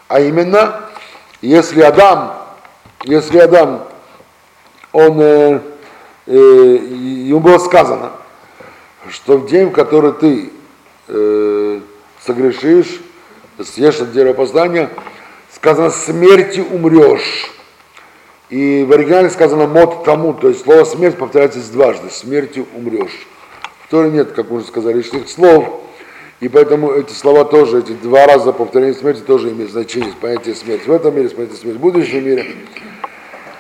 [0.09, 0.88] а именно,
[1.41, 2.35] если Адам,
[3.05, 3.85] если Адам,
[4.93, 5.61] он, э,
[6.27, 8.13] э, ему было сказано,
[9.09, 10.51] что в день, в который ты
[11.09, 11.81] э,
[12.21, 13.01] согрешишь,
[13.63, 14.91] съешь от дерева познания,
[15.55, 17.51] сказано смерти умрешь.
[18.51, 23.27] И в оригинале сказано мод тому, то есть слово смерть повторяется дважды, смертью умрешь.
[23.85, 25.83] В Торе нет, как мы уже сказали, лишних слов,
[26.41, 30.87] и поэтому эти слова тоже, эти два раза повторение смерти тоже имеют значение, понятие смерти
[30.89, 32.57] в этом мире, понятие смерти в будущем мире.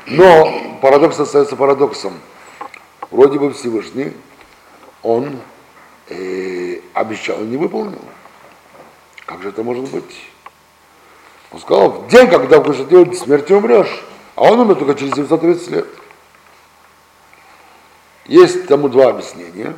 [0.06, 2.14] Но парадокс остается парадоксом.
[3.10, 4.12] Вроде бы Всевышний,
[5.02, 5.40] он
[6.08, 8.00] э, обещал и не выполнил.
[9.26, 10.28] Как же это может быть?
[11.50, 14.04] Он сказал, в день, когда будешь делать, смерти умрешь.
[14.36, 15.86] А он умер только через 930 лет.
[18.26, 19.74] Есть тому два объяснения.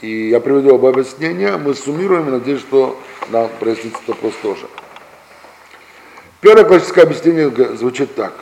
[0.00, 1.56] И я приведу оба объяснения.
[1.56, 4.66] Мы суммируем и надеюсь, что нам прояснится этот вопрос тоже.
[6.40, 8.32] Первое классическое объяснение звучит так,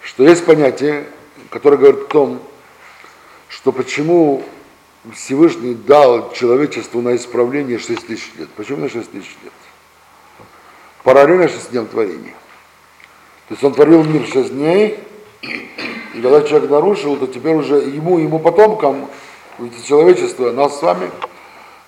[0.00, 1.06] что есть понятие,
[1.50, 2.42] которое говорит о том,
[3.48, 4.42] что почему
[5.14, 8.48] Всевышний дал человечеству на исправление 6 тысяч лет.
[8.56, 9.52] Почему на 6 тысяч лет?
[11.04, 12.34] Параллельно 6 дням творения.
[13.48, 14.98] То есть он творил мир 6 дней,
[15.42, 19.08] и когда человек нарушил, то теперь уже ему, ему потомкам,
[19.86, 21.10] человечество, нас с вами,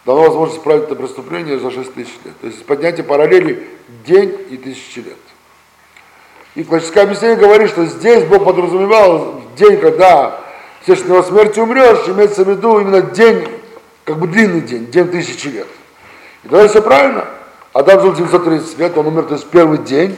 [0.05, 2.35] дано возможность исправить это преступление за 6 тысяч лет.
[2.41, 3.69] То есть поднятие параллели
[4.07, 5.19] день и тысячи лет.
[6.55, 10.41] И классическое объяснение говорит, что здесь Бог подразумевал день, когда
[10.87, 13.49] его смерти умрешь, имеется в виду именно день,
[14.05, 15.67] как бы длинный день, день тысячи лет.
[16.45, 17.25] И тогда все правильно.
[17.73, 20.17] Адам жил 930 лет, он умер, то есть первый день.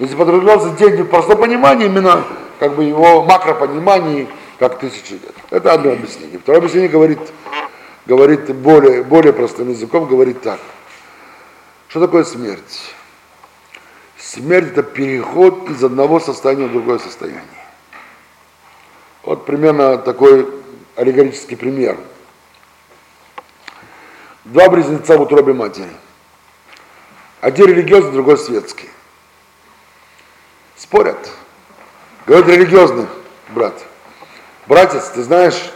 [0.00, 2.24] Если подразумевался день в простом понимании, именно
[2.58, 4.26] как бы его макропонимании,
[4.60, 5.34] как тысячи лет.
[5.48, 6.38] Это одно объяснение.
[6.38, 7.18] Второе объяснение говорит,
[8.04, 10.60] говорит более, более простым языком, говорит так.
[11.88, 12.92] Что такое смерть?
[14.18, 17.42] Смерть это переход из одного состояния в другое состояние.
[19.22, 20.46] Вот примерно такой
[20.94, 21.96] аллегорический пример.
[24.44, 25.88] Два близнеца в утробе матери.
[27.40, 28.90] Один религиозный, другой светский.
[30.76, 31.30] Спорят.
[32.26, 33.06] Говорят, религиозный
[33.48, 33.86] брат.
[34.70, 35.72] Братец, ты знаешь,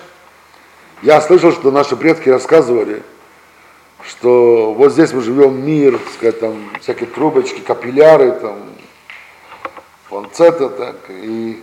[1.03, 3.03] я слышал, что наши предки рассказывали,
[4.07, 8.57] что вот здесь мы живем мир, сказать, там всякие трубочки, капилляры, там,
[10.09, 11.61] фонцета, так, и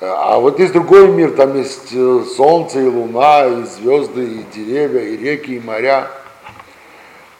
[0.00, 5.02] а вот есть другой мир, там есть э, солнце и луна, и звезды, и деревья,
[5.02, 6.10] и реки, и моря.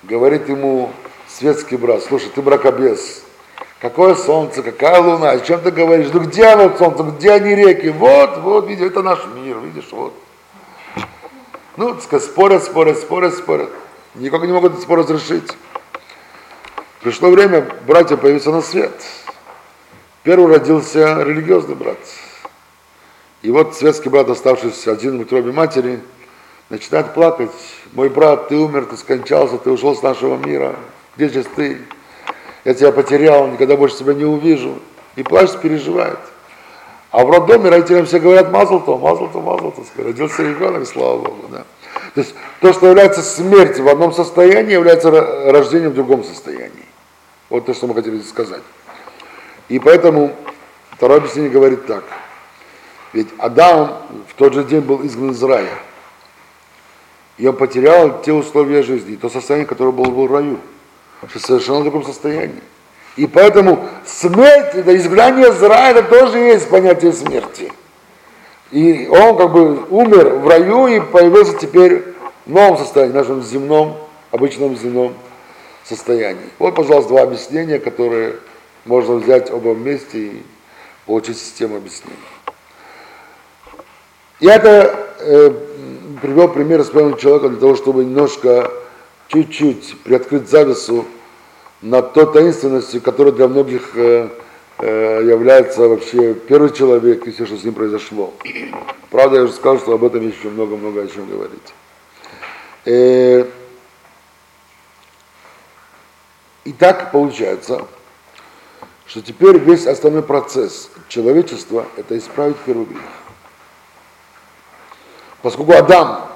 [0.05, 0.93] Говорит ему
[1.27, 3.22] светский брат, слушай, ты бракобес,
[3.83, 6.09] какое солнце, какая луна, о чем ты говоришь?
[6.13, 7.89] Ну где оно солнце, где они реки?
[7.89, 10.15] Вот, вот, видишь, это наш мир, видишь, вот.
[11.77, 13.71] Ну, спорят, спорят, спорят, спорят.
[14.15, 15.51] Никак не могут этот спор разрешить.
[17.01, 18.93] Пришло время братья появиться на свет.
[20.23, 21.99] Первый родился религиозный брат.
[23.41, 26.01] И вот светский брат, оставшись один в утробе матери,
[26.69, 27.51] начинает плакать.
[27.93, 30.77] Мой брат, ты умер, ты скончался, ты ушел с нашего мира.
[31.17, 31.81] Где же ты?
[32.65, 34.79] Я тебя потерял, никогда больше тебя не увижу.
[35.17, 36.19] И плачет, переживает.
[37.11, 39.83] А в роддоме родителям все говорят, мазал то, мазал то, мазал то.
[40.03, 41.49] Родился ребенок, слава Богу.
[41.51, 41.65] Да.
[42.15, 46.87] То есть то, что является смертью в одном состоянии, является рождением в другом состоянии.
[47.51, 48.63] Вот то, что мы хотели сказать.
[49.69, 50.35] И поэтому
[50.93, 52.05] второе объяснение говорит так.
[53.13, 53.99] Ведь Адам
[54.29, 55.69] в тот же день был изгнан из рая.
[57.37, 60.59] И он потерял те условия жизни, то состояние, которое было в раю.
[61.29, 62.63] Что совершенно в другом состоянии.
[63.17, 67.73] И поэтому смерть, это изгнание из рая, это тоже есть понятие смерти.
[68.71, 72.15] И он как бы умер в раю и появился теперь
[72.47, 73.99] в новом состоянии, в нашем земном,
[74.31, 75.15] обычном земном
[75.85, 76.49] состоянии.
[76.59, 78.37] Вот, пожалуйста, два объяснения, которые
[78.87, 80.43] можно взять оба вместе и
[81.07, 82.17] получить систему объяснений.
[84.41, 85.51] Я это э,
[86.21, 88.73] привел пример исправленного человека для того, чтобы немножко,
[89.33, 91.07] чуть-чуть приоткрыть завесу
[91.81, 94.29] над той таинственностью, которая для многих э,
[94.79, 98.33] э, является вообще первый человек и все, что с ним произошло.
[99.11, 101.75] Правда, я уже сказал, что об этом еще много-много о чем говорить.
[102.85, 103.47] Э,
[106.65, 107.87] и так получается,
[109.07, 113.03] что теперь весь основной процесс человечества– это исправить первый грех.
[115.43, 116.32] Поскольку Адам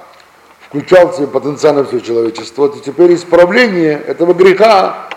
[0.69, 5.09] включал в себе потенциально все человечество, то теперь исправление этого греха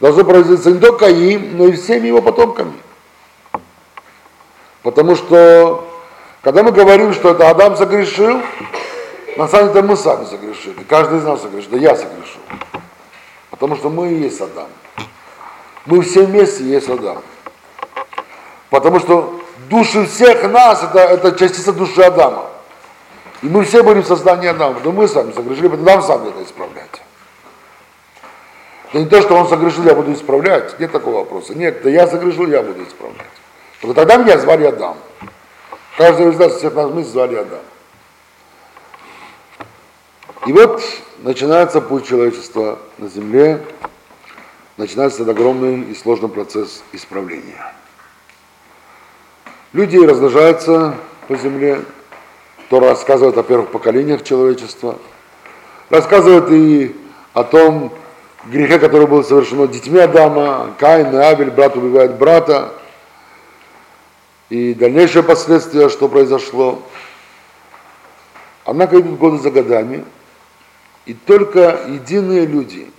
[0.00, 2.72] должно произойти не только им, но и всеми его потомками.
[4.82, 5.88] Потому что,
[6.42, 8.40] когда мы говорим, что это Адам согрешил,
[9.36, 10.82] на самом деле мы сами согрешили.
[10.88, 12.40] Каждый из нас согрешил, да я согрешил.
[13.50, 14.68] Потому что мы и есть Адам.
[15.86, 17.18] Мы все вместе есть Адам.
[18.70, 22.53] Потому что души всех нас это, это частица души Адама.
[23.44, 26.42] И мы все были в создании Адама, но мы сами согрешили, поэтому нам сами это
[26.42, 27.02] исправлять.
[28.88, 30.80] Это не то, что он согрешил, я буду исправлять.
[30.80, 31.54] Нет такого вопроса.
[31.54, 33.26] Нет, да я согрешил, я буду исправлять.
[33.82, 34.96] Только тогда меня звали Адам.
[35.98, 37.60] Каждый из нас, всех нас мы звали Адам.
[40.46, 40.82] И вот
[41.18, 43.62] начинается путь человечества на земле,
[44.78, 47.74] начинается этот огромный и сложный процесс исправления.
[49.74, 50.94] Люди размножаются
[51.28, 51.84] по земле,
[52.68, 54.98] то рассказывает о первых поколениях человечества,
[55.90, 56.96] рассказывает и
[57.32, 57.92] о том
[58.46, 62.72] грехе, который был совершено детьми Адама, Каин и Авель, брат убивает брата,
[64.50, 66.82] и дальнейшие последствия, что произошло.
[68.64, 70.04] Однако идут годы за годами,
[71.06, 72.90] и только единые люди,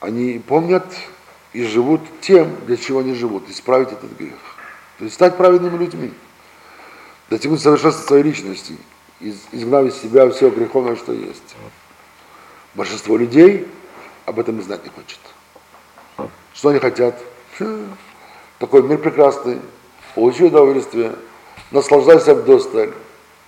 [0.00, 0.84] они помнят
[1.52, 4.38] и живут тем, для чего они живут, исправить этот грех.
[4.98, 6.12] То есть стать праведными людьми,
[7.30, 8.76] достигнуть совершенства своей личности,
[9.20, 11.56] изгнав из себя все греховное, что есть.
[12.74, 13.66] Большинство людей
[14.24, 15.18] об этом и знать не хочет.
[16.54, 17.20] Что они хотят?
[18.58, 19.60] Такой мир прекрасный,
[20.14, 21.14] получи удовольствие,
[21.70, 22.92] наслаждайся в досталь,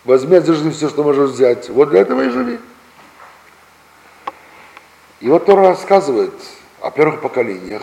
[0.04, 1.68] возьми от жизни все, что можешь взять.
[1.68, 2.58] Вот для этого и живи.
[5.20, 6.32] И вот Тора рассказывает
[6.80, 7.82] о первых поколениях,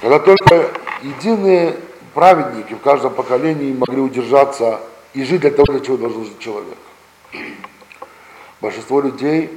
[0.00, 0.70] когда только
[1.02, 1.76] единые
[2.14, 4.80] праведники в каждом поколении могли удержаться
[5.14, 6.78] и жить для того, для чего должен жить человек.
[8.60, 9.50] Большинство людей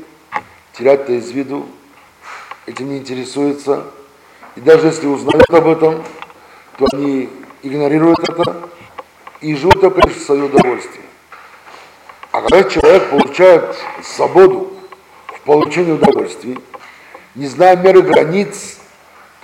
[0.74, 1.68] теряют это из виду,
[2.66, 3.86] этим не интересуются,
[4.56, 6.04] и даже если узнают об этом,
[6.78, 7.30] то они
[7.62, 8.70] игнорируют это
[9.42, 11.04] и живут только лишь в свое удовольствие.
[12.32, 14.74] А когда человек получает свободу
[15.46, 16.58] получению удовольствий,
[17.36, 18.78] не зная меры границ,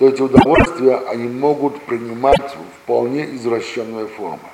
[0.00, 4.48] то эти удовольствия они могут принимать вполне извращенные формы.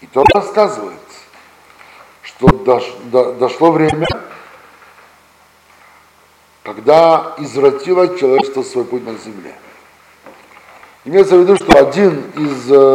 [0.00, 1.00] И то рассказывает,
[2.22, 2.46] что
[3.40, 4.06] дошло время,
[6.62, 9.52] когда извратило человечество свой путь на земле.
[11.04, 12.94] Имеется в виду, что один из э,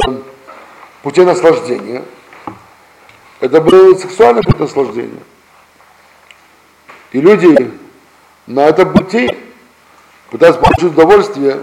[1.03, 2.05] путей наслаждения,
[3.41, 5.23] это было сексуальное путь наслаждения.
[7.11, 7.73] И люди
[8.47, 9.29] на этом пути,
[10.31, 11.61] пытаясь получить удовольствие,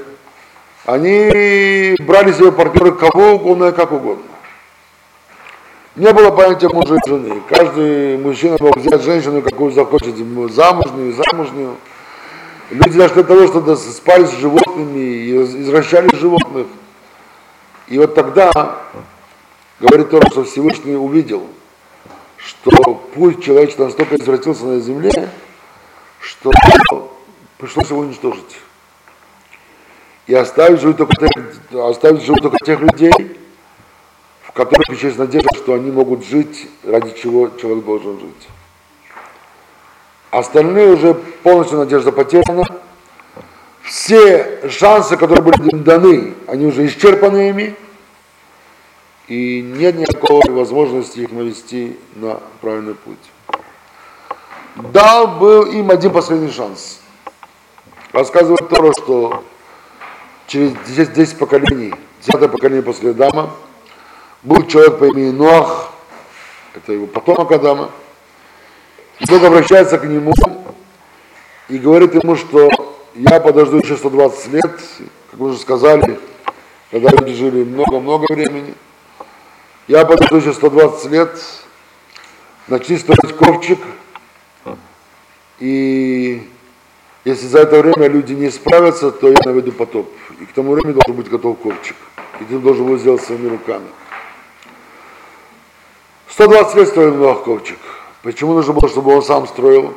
[0.85, 4.23] они брали себе партнера кого угодно и как угодно.
[5.97, 7.43] Не было понятия мужа и жены.
[7.49, 11.77] Каждый мужчина мог взять женщину, какую захочет, замужнюю, замужнюю.
[12.71, 16.67] Люди дошли до того, что спали с животными и извращали животных.
[17.89, 18.79] И вот тогда,
[19.81, 21.47] говорит Тора, что Всевышний увидел,
[22.37, 22.71] что
[23.15, 25.31] путь человечества настолько извратился на земле,
[26.21, 26.53] что
[27.59, 28.57] пришлось его уничтожить.
[30.27, 31.31] И оставить живых только тех,
[31.73, 33.39] оставить живых только тех людей,
[34.43, 38.49] в которых есть надежда, что они могут жить, ради чего человек должен жить.
[40.31, 42.65] Остальные уже полностью надежда потеряна.
[43.83, 47.75] Все шансы, которые были им даны, они уже исчерпаны ими.
[49.29, 53.19] И нет никакой возможности их навести на правильный путь.
[54.77, 57.01] Дал был им один последний шанс.
[58.13, 59.45] Рассказывает Тора, что
[60.47, 61.93] через 10, 10 поколений,
[62.23, 63.51] 10 поколение после Адама,
[64.43, 65.93] был человек по имени Ноах,
[66.75, 67.91] это его потомок Адама,
[69.21, 70.33] и Бог обращается к нему
[71.69, 72.71] и говорит ему, что
[73.15, 74.81] я подожду еще 120 лет,
[75.31, 76.19] как вы уже сказали,
[76.91, 78.73] когда люди жили много-много времени,
[79.87, 81.39] я подожду еще 120 лет,
[82.69, 83.81] начни строить ковчик,
[85.59, 86.49] и
[87.29, 90.11] если за это время люди не справятся, то я наведу потоп.
[90.41, 91.97] И к тому времени должен быть готов ковчик.
[92.41, 93.87] И ты должен его сделать своими руками.
[96.31, 97.79] 120 лет строил Ноах ковчик.
[98.23, 99.93] Почему нужно было, чтобы он сам строил?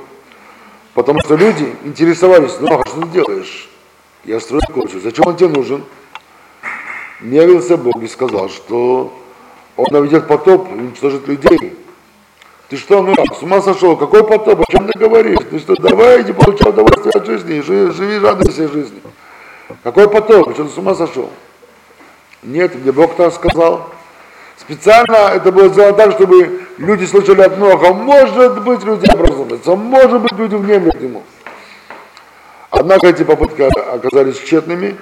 [0.93, 3.69] Потому что люди интересовались, ну а что ты делаешь?
[4.25, 5.01] Я строю ковчег.
[5.01, 5.85] Зачем он тебе нужен?
[7.21, 9.17] Мне явился Бог и сказал, что
[9.77, 11.77] он наведет потоп уничтожит людей.
[12.71, 13.97] Ты что, ну, с ума сошел?
[13.97, 14.61] Какой потоп?
[14.61, 15.39] О чем ты говоришь?
[15.49, 19.01] Ты что, давай, иди получай удовольствие от жизни, живи, живи радуйся жизни.
[19.83, 20.53] Какой потоп?
[20.53, 21.29] Что ты с ума сошел?
[22.41, 23.89] Нет, мне Бог так сказал.
[24.55, 30.21] Специально это было сделано так, чтобы люди слышали от Ноха, может быть, люди образуются, может
[30.21, 31.23] быть, люди внемлют ему.
[32.69, 34.95] Однако эти попытки оказались тщетными,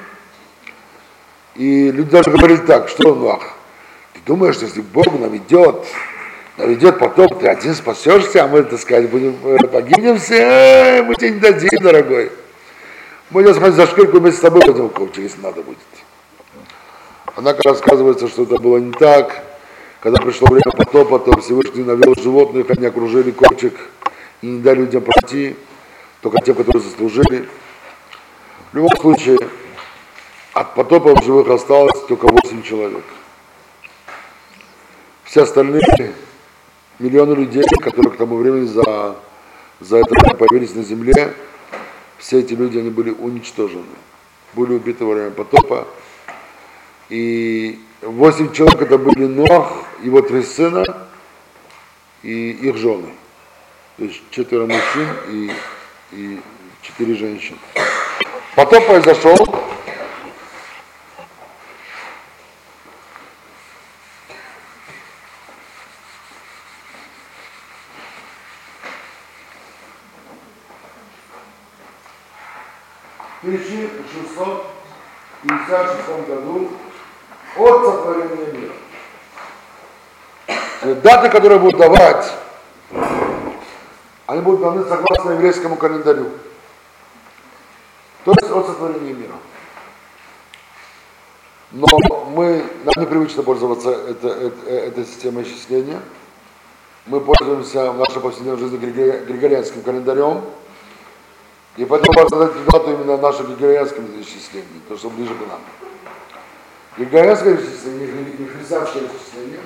[1.53, 3.43] и люди даже говорили так, что Нох,
[4.13, 5.85] ты думаешь, если Бог наведет,
[6.59, 11.31] наведет потоп, ты один спасешься, а мы, так сказать, будем, э, погибнем все, мы тебе
[11.31, 12.31] не дадим, дорогой.
[13.31, 15.77] Мы тебя смотреть за шкирку вместе с тобой в ковчег, если надо будет.
[17.35, 19.43] Однако рассказывается, что это было не так.
[20.01, 23.73] Когда пришло время потопа, то Всевышний навел животных, они окружили ковчег
[24.41, 25.55] и не дали людям пройти,
[26.21, 27.47] только те, которые заслужили.
[28.71, 29.37] В любом случае,
[30.53, 33.03] от потопа в живых осталось только 8 человек.
[35.23, 36.13] Все остальные
[36.99, 39.15] миллионы людей, которые к тому времени за,
[39.79, 41.33] за это время появились на земле,
[42.17, 43.85] все эти люди, они были уничтожены.
[44.53, 45.87] Были убиты во время потопа.
[47.09, 50.83] И восемь человек это были Нох, его три сына
[52.21, 53.13] и их жены.
[53.97, 55.51] То есть четверо мужчин и,
[56.11, 56.39] и
[56.81, 57.57] четыре женщины.
[58.55, 59.37] Потом произошел
[73.41, 76.69] в 1656 году
[77.57, 78.73] от сотворения мира.
[81.09, 82.31] Даты, которые будут давать,
[84.27, 86.29] они будут даны согласно еврейскому календарю.
[88.25, 89.33] То есть от сотворения мира.
[91.71, 91.87] Но
[92.27, 95.99] мы, нам непривычно пользоваться это, это, этой системой исчисления.
[97.07, 100.43] Мы пользуемся в нашей повседневной жизни григорианским календарем.
[101.77, 105.59] И поэтому важно дать дату именно нашим григорианским исчислением, то, что ближе к нам.
[106.97, 109.61] Григорианское исчисление, не христианское исчисление,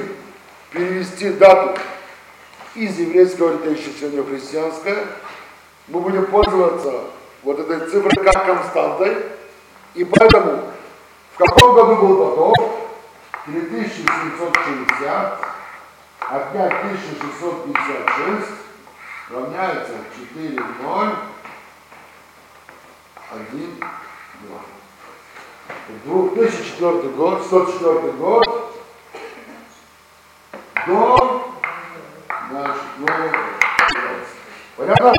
[0.71, 1.77] перевести дату
[2.75, 5.05] из еврейского родоисчисления в христианское,
[5.87, 7.01] мы будем пользоваться
[7.43, 9.17] вот этой цифрой как константой,
[9.95, 10.71] и поэтому
[11.33, 12.82] в каком году был потоп?
[13.45, 15.45] 3760
[16.19, 18.49] отнять 1656
[19.29, 19.93] равняется
[20.33, 21.15] 4, 0,
[23.31, 23.87] 1, 2.
[26.03, 28.75] 2004 год, 104 год
[30.87, 31.43] до
[32.51, 32.77] наш,
[34.77, 35.13] Понятно?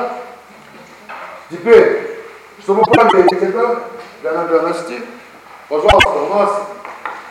[1.49, 2.19] Теперь,
[2.61, 3.83] чтобы проверить это
[4.21, 5.01] для наглядности,
[5.69, 6.67] пожалуйста, у нас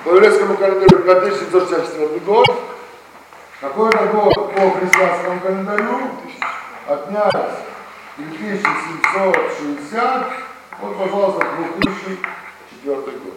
[0.04, 2.46] по еврейскому календарю 5764 год.
[3.60, 6.10] Какой это год по христианскому календарю?
[6.86, 7.32] Отнять
[8.16, 10.32] 3760.
[10.80, 11.46] Вот, пожалуйста,
[11.80, 13.34] 2004 год.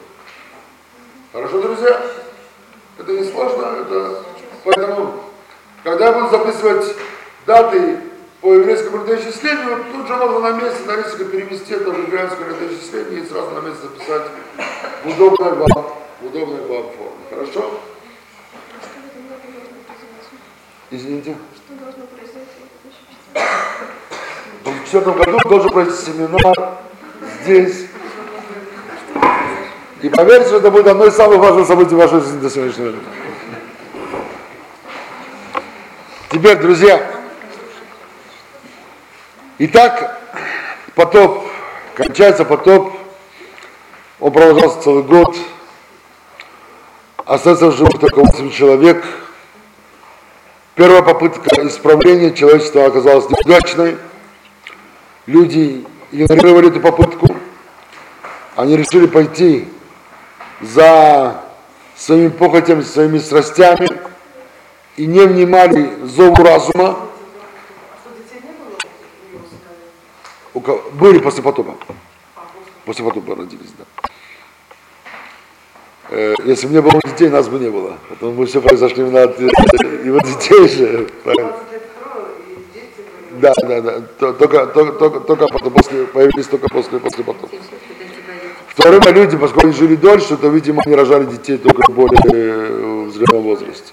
[1.31, 2.01] Хорошо, друзья?
[2.99, 4.23] Это не сложно, это...
[4.65, 5.13] Поэтому,
[5.83, 6.95] когда будут записывать
[7.45, 8.01] даты
[8.41, 13.21] по еврейскому летоисчислению, тут же можно на месте на листике перевести это в еврейское летоисчисление
[13.21, 14.23] и сразу на месте записать
[15.05, 15.85] в удобной вам,
[16.21, 17.25] в удобной вам форме.
[17.29, 17.79] Хорошо?
[20.89, 21.35] Извините.
[21.55, 22.47] Что должно произойти?
[24.61, 26.77] В 2004 году должен пройти семинар
[27.41, 27.87] здесь.
[30.01, 32.91] И поверьте, что это будет одно из самых важных событий в вашей жизни до сегодняшнего
[32.91, 33.01] дня.
[36.29, 37.03] Теперь, друзья,
[39.57, 40.21] итак,
[40.93, 41.47] потоп,
[41.95, 42.93] кончается потоп,
[44.19, 45.35] он продолжался целый год,
[47.27, 49.03] остается в живых только 8 человек.
[50.75, 53.97] Первая попытка исправления человечества оказалась неудачной.
[55.25, 57.35] Люди игнорировали эту попытку.
[58.55, 59.67] Они решили пойти
[60.61, 61.43] за
[61.95, 63.89] своими похотями, своими страстями
[64.95, 66.99] и не внимали зову разума.
[70.53, 71.75] У кого- Были после потопа.
[72.85, 73.85] После потопа родились, да.
[76.09, 77.97] Э, Если бы не было детей, нас бы не было.
[78.09, 81.07] Потому мы все произошли именно от его детей же.
[81.23, 81.51] правильно?
[81.51, 83.41] 20 лет крови и дети были.
[83.41, 84.01] Да, да, да.
[84.19, 87.55] То- Только, только, только, только потом, после, появились только после, после потопа.
[88.67, 91.95] В то время люди, поскольку они жили дольше, то, видимо, они рожали детей только в
[91.95, 93.91] более э, в зрелом возрасте.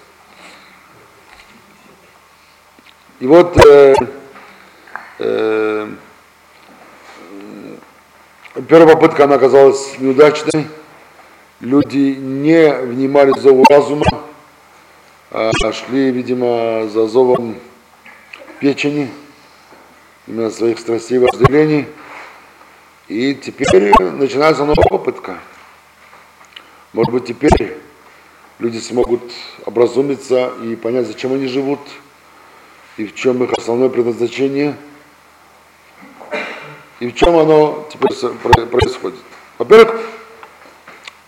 [3.21, 3.95] И вот э,
[5.19, 5.89] э,
[8.69, 10.69] первая попытка, она оказалась неудачной.
[11.61, 14.05] Люди не внимали зову разума,
[15.31, 17.57] а шли, видимо, за зовом
[18.59, 19.09] печени,
[20.27, 21.87] именно своих страстей и вожделений.
[23.09, 25.39] И теперь начинается новая попытка.
[26.93, 27.77] Может быть, теперь
[28.59, 29.23] люди смогут
[29.65, 31.81] образумиться и понять, зачем они живут,
[32.97, 34.77] и в чем их основное предназначение,
[37.01, 39.19] и в чем оно теперь происходит.
[39.59, 40.01] Во-первых,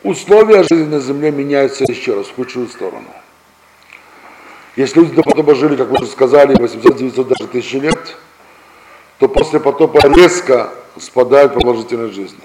[0.06, 3.08] условия жизни на Земле меняются еще раз в худшую сторону.
[4.76, 8.16] Если люди до потопа жили, как вы уже сказали, 800, 900, даже тысячи лет,
[9.18, 12.44] то после потопа резко спадает продолжительность жизни.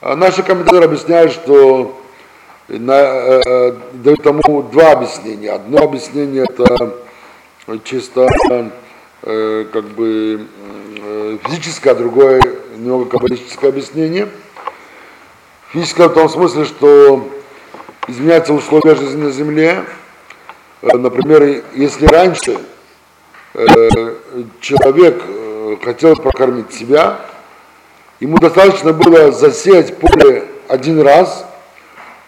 [0.00, 1.98] А наши комментаторы объясняют, что
[2.68, 5.50] на, э, дают тому два объяснения.
[5.50, 6.94] Одно объяснение это
[7.84, 8.28] чисто
[9.22, 10.46] э, как бы
[10.96, 12.42] э, физическое, а другое
[12.76, 14.28] немного каббалистическое объяснение.
[15.74, 17.28] Физическое в том смысле, что
[18.06, 19.84] изменяются условия жизни на Земле.
[20.82, 22.60] Э, Например, если раньше
[23.54, 24.14] э,
[24.60, 27.22] человек э, хотел прокормить себя,
[28.20, 31.44] ему достаточно было засеять поле один раз,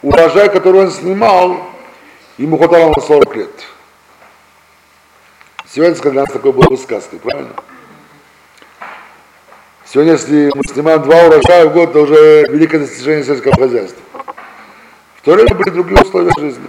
[0.03, 1.57] урожай, который он снимал,
[2.39, 3.67] ему хватало на 40 лет.
[5.71, 7.53] Сегодня для нас такое было бы сказкой, правильно?
[9.97, 14.03] Сегодня, если мы снимаем два урожая в год, это уже великое достижение сельского хозяйства.
[15.15, 16.67] В то время были другие условия жизни.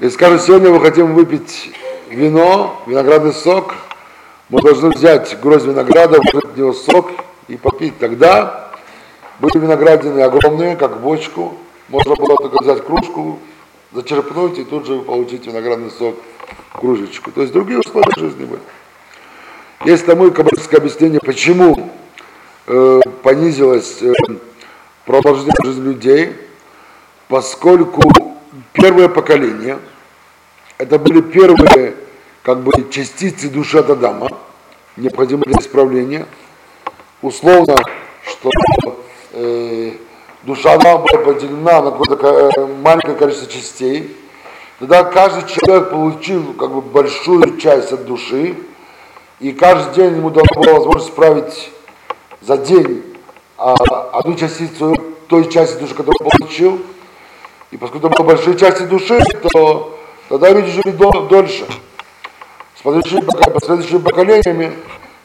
[0.00, 1.72] Если скажем, сегодня мы хотим выпить
[2.08, 3.74] вино, виноградный сок,
[4.50, 7.10] мы должны взять гроздь винограда, выжать в него сок
[7.48, 7.98] и попить.
[7.98, 8.70] Тогда
[9.40, 11.56] были виноградины огромные, как бочку,
[11.88, 13.40] можно было только взять кружку,
[13.90, 16.14] зачерпнуть и тут же получить виноградный сок
[16.72, 17.32] кружечку.
[17.32, 18.62] То есть другие условия жизни были.
[19.84, 21.90] Есть тому и каббалистское объяснение, почему
[23.22, 24.12] понизилась э,
[25.04, 26.36] продолжительность жизни людей,
[27.28, 28.02] поскольку
[28.72, 29.78] первое поколение,
[30.78, 31.94] это были первые
[32.42, 34.28] как бы частицы души от Адама,
[34.96, 36.26] необходимые для исправления.
[37.20, 37.76] Условно,
[38.24, 38.50] что
[39.32, 39.92] э,
[40.42, 44.16] душа Адама была поделена на какое-то ко- э, маленькое количество частей.
[44.78, 48.56] Тогда каждый человек получил как бы большую часть от души,
[49.38, 51.70] и каждый день ему дана была возможность исправить
[52.42, 53.02] за день
[53.56, 53.74] а,
[54.12, 54.94] одну частицу
[55.28, 56.80] той части души, которую получил.
[57.70, 59.18] И поскольку это были большие части души,
[59.52, 61.64] то тогда люди жили дол- дольше.
[62.76, 64.72] С последующими, поколениями,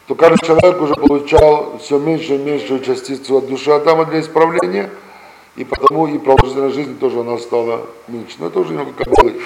[0.06, 4.90] то каждый человек уже получал все меньше и меньшую частицу от души Адама для исправления,
[5.56, 8.36] и потому и продолжительность жизни тоже она стала меньше.
[8.38, 9.40] Но это уже немного как бы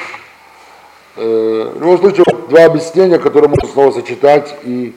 [1.17, 4.95] Э, В любом случае, два объяснения, которые можно снова сочетать и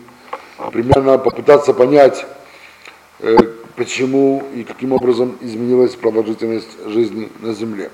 [0.72, 2.26] примерно попытаться понять,
[3.76, 7.92] почему и каким образом изменилась продолжительность жизни на Земле.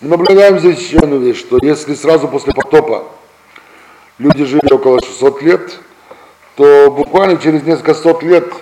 [0.00, 3.04] Мы наблюдаем здесь еще одну вещь, что если сразу после потопа
[4.18, 5.78] люди жили около 600 лет,
[6.56, 8.52] то буквально через несколько сот лет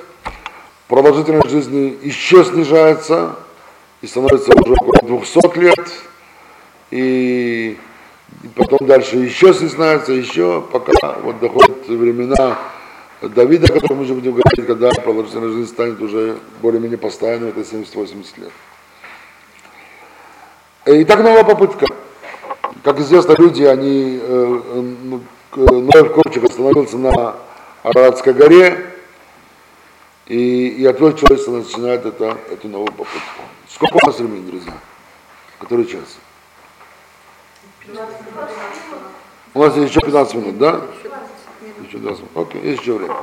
[0.89, 3.37] продолжительность жизни еще снижается
[4.03, 5.91] и становится уже около 200 лет,
[6.91, 7.79] и
[8.55, 12.59] потом дальше еще стесняются, еще, пока вот доходят времена
[13.29, 17.61] Давида, о котором мы уже будем говорить, когда продолжительность жизни станет уже более-менее постоянной, это
[17.61, 18.53] 70-80 лет.
[20.87, 21.87] И так новая попытка.
[22.83, 24.61] Как известно, люди, они, э,
[25.57, 27.37] э, Ноев ковчег остановился на
[27.83, 28.95] Арадской горе,
[30.27, 33.43] и, и оттуда человечество начинает это, эту новую попытку.
[33.69, 34.73] Сколько у нас времени, друзья?
[35.59, 36.19] Который час?
[39.55, 40.81] У нас еще 15 минут, да?
[41.95, 42.49] Еще 20 минут.
[42.49, 43.17] Окей, есть еще время.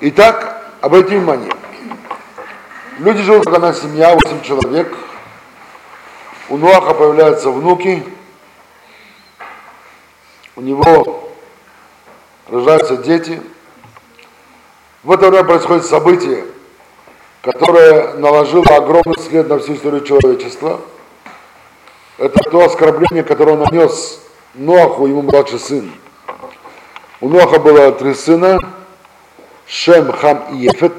[0.00, 1.50] Итак, обратите внимание.
[3.00, 4.96] Люди живут, как одна семья, 8 человек.
[6.48, 8.04] У Ноаха появляются внуки.
[10.54, 11.30] У него
[12.48, 13.42] рождаются дети.
[15.02, 16.44] В это время происходит событие,
[17.42, 20.80] которое наложило огромный след на всю историю человечества.
[22.16, 24.20] Это то оскорбление, которое он нанес
[24.54, 25.92] Ноаху, ему младший сын.
[27.20, 28.60] У Ноаха было три сына,
[29.66, 30.92] Шем, Хам и Ефет.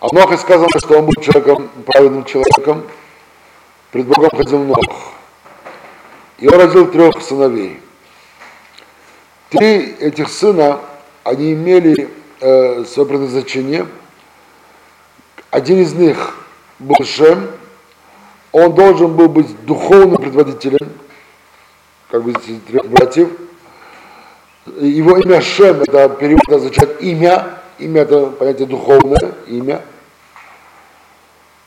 [0.00, 2.82] О Ноахе сказано, что он был человеком, праведным человеком,
[3.92, 5.12] пред Богом ходил Нох.
[6.38, 7.80] И он родил трех сыновей.
[9.50, 10.80] Три этих сына,
[11.22, 13.86] они имели э, свое предназначение.
[15.50, 16.34] Один из них
[16.80, 17.48] был Шем,
[18.50, 20.90] он должен был быть духовным предводителем,
[22.10, 23.28] как бы трех братьев.
[24.66, 29.82] Его имя Шем, это перевод означает имя, имя это понятие духовное, имя.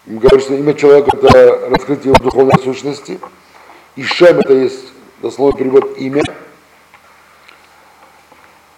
[0.05, 3.19] Что имя человека это раскрытие его духовной сущности.
[3.97, 6.23] И Шем это есть дословный перевод имя.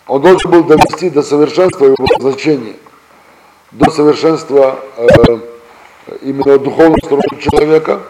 [0.07, 2.76] Он должен был довести до совершенства его значения,
[3.72, 5.39] до совершенства э,
[6.22, 8.01] именно духовную сторону человека.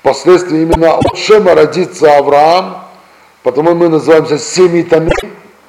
[0.00, 2.87] Впоследствии именно от Шема родится Авраам,
[3.48, 5.10] потому мы называемся семитами,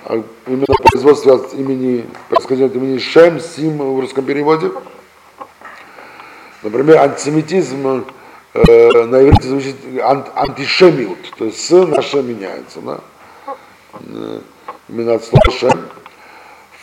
[0.04, 4.70] а именно производство от имени, происходит от имени Шем, Сим в русском переводе.
[6.62, 8.06] Например, антисемитизм
[8.54, 13.00] э, на иврите звучит ант, антишемиут, то есть с на шем меняется, да?
[13.94, 14.42] Э,
[14.90, 15.86] именно от слова шем.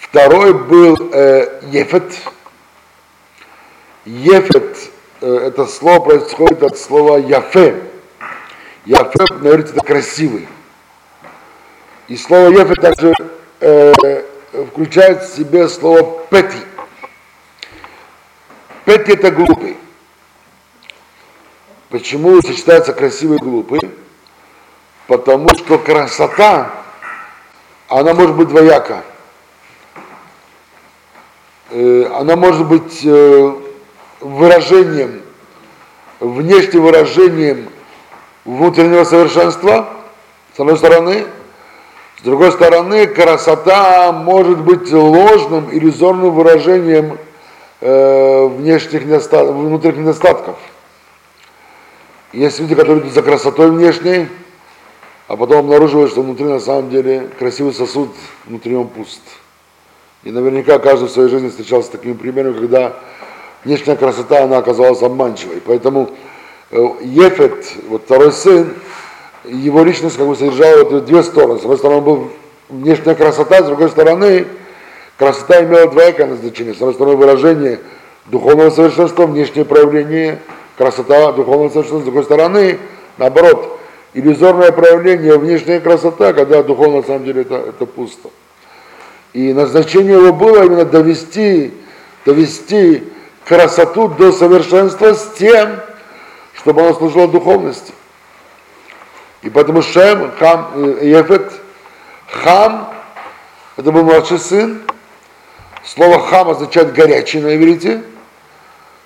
[0.01, 2.11] Второй был э, Ефет.
[4.07, 4.79] Ефет,
[5.21, 7.83] э, это слово происходит от слова Яфе.
[8.87, 10.49] Яфе, на иврите это красивый.
[12.09, 13.13] И слово Ефет также
[13.61, 14.23] э,
[14.71, 16.59] включает в себе слово Пети.
[18.85, 19.77] Пети это глупый.
[21.91, 23.81] Почему сочетается красивый и глупый?
[25.09, 26.71] Потому что красота,
[27.89, 29.03] она может быть двояка.
[31.71, 33.53] Э, она может быть э,
[34.21, 35.23] выражением,
[36.21, 37.69] внешним выражением
[38.45, 39.89] внутреннего совершенства,
[40.57, 41.27] с одной стороны.
[42.19, 47.19] С другой стороны, красота может быть ложным, иллюзорным выражением
[47.83, 50.57] э, внешних недостатков, внутренних недостатков.
[52.33, 54.29] Есть люди, которые идут за красотой внешней,
[55.29, 58.11] а потом обнаруживают, что внутри на самом деле красивый сосуд,
[58.47, 59.21] внутри он пуст.
[60.25, 62.97] И наверняка каждый в своей жизни встречался с такими примерами, когда
[63.65, 65.61] внешняя красота, она оказалась обманчивой.
[65.65, 66.11] Поэтому
[66.71, 68.75] э, Ефет, вот второй сын,
[69.49, 71.59] его личность как бы содержала вот две стороны.
[71.59, 72.31] С одной стороны, он был
[72.69, 74.47] внешняя красота, с другой стороны,
[75.17, 76.75] красота имела двоякое назначение.
[76.75, 77.81] С одной стороны, выражение
[78.27, 80.41] духовного совершенства, внешнее проявление,
[80.77, 82.79] красота духовного совершенства, с другой стороны,
[83.19, 83.79] наоборот,
[84.15, 88.31] иллюзорное проявление, внешняя красота, когда духовно на самом деле это, это пусто.
[89.33, 91.73] И назначение его было именно довести,
[92.25, 93.05] довести
[93.45, 95.77] красоту до совершенства с тем,
[96.55, 97.93] чтобы она служила духовности.
[99.43, 101.53] И поэтому Шем, Хам, Ефет,
[102.29, 102.93] Хам,
[103.77, 104.83] это был младший сын.
[105.85, 108.03] Слово Хам означает горячий на иврите.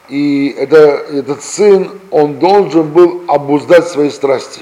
[0.08, 0.78] И это,
[1.12, 4.60] этот сын, он должен был обуздать свои страсти.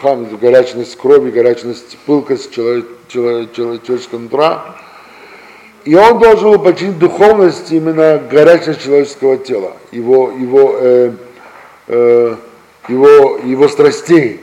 [0.00, 4.76] Хам– это горячность крови, горячность, пылкость человек, человек, человеческого нутра.
[5.84, 11.12] И он должен был починить духовность именно горячность человеческого тела, его, его, э,
[11.86, 12.36] э,
[12.88, 14.40] его, его страстей.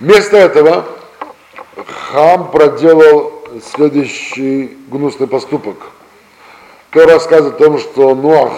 [0.00, 0.86] Вместо этого
[2.10, 5.76] Хам проделал следующий гнусный поступок.
[6.88, 8.52] Кто рассказывает о том, что Нуах,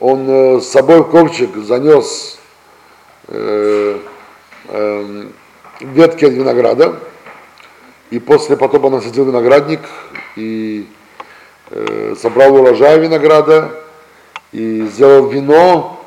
[0.00, 2.38] он э, с собой в ковчег занес
[3.28, 3.98] э,
[4.68, 5.24] э,
[5.80, 7.00] ветки от винограда,
[8.10, 9.80] и после потопа насадил виноградник
[10.36, 10.86] и
[11.70, 13.70] э, собрал урожай винограда
[14.52, 15.98] и сделал вино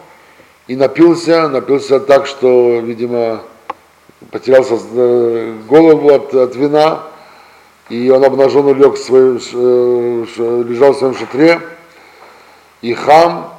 [0.67, 3.41] и напился, напился так, что, видимо,
[4.32, 7.03] потерял э, голову от, от вина,
[7.89, 11.61] и он обнаженный лег в своем, э, ш- лежал в своем шатре,
[12.82, 13.53] и хам,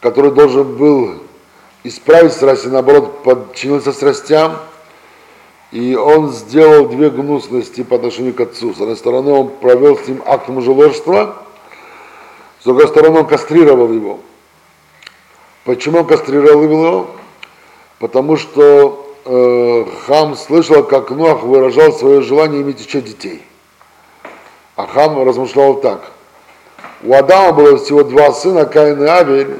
[0.00, 1.14] который должен был
[1.84, 4.56] исправить страсти, наоборот, подчинился страстям,
[5.70, 8.72] и он сделал две гнусности по отношению к отцу.
[8.74, 11.36] С одной стороны, он провел с ним акт мужеложства,
[12.60, 14.20] с другой стороны, он кастрировал его.
[15.64, 17.10] Почему он кастрировал его?
[17.98, 23.42] Потому что э, Хам слышал, как Нуах выражал свое желание иметь еще детей.
[24.76, 26.12] А Хам размышлял так.
[27.02, 29.56] У Адама было всего два сына, Каин и Авель,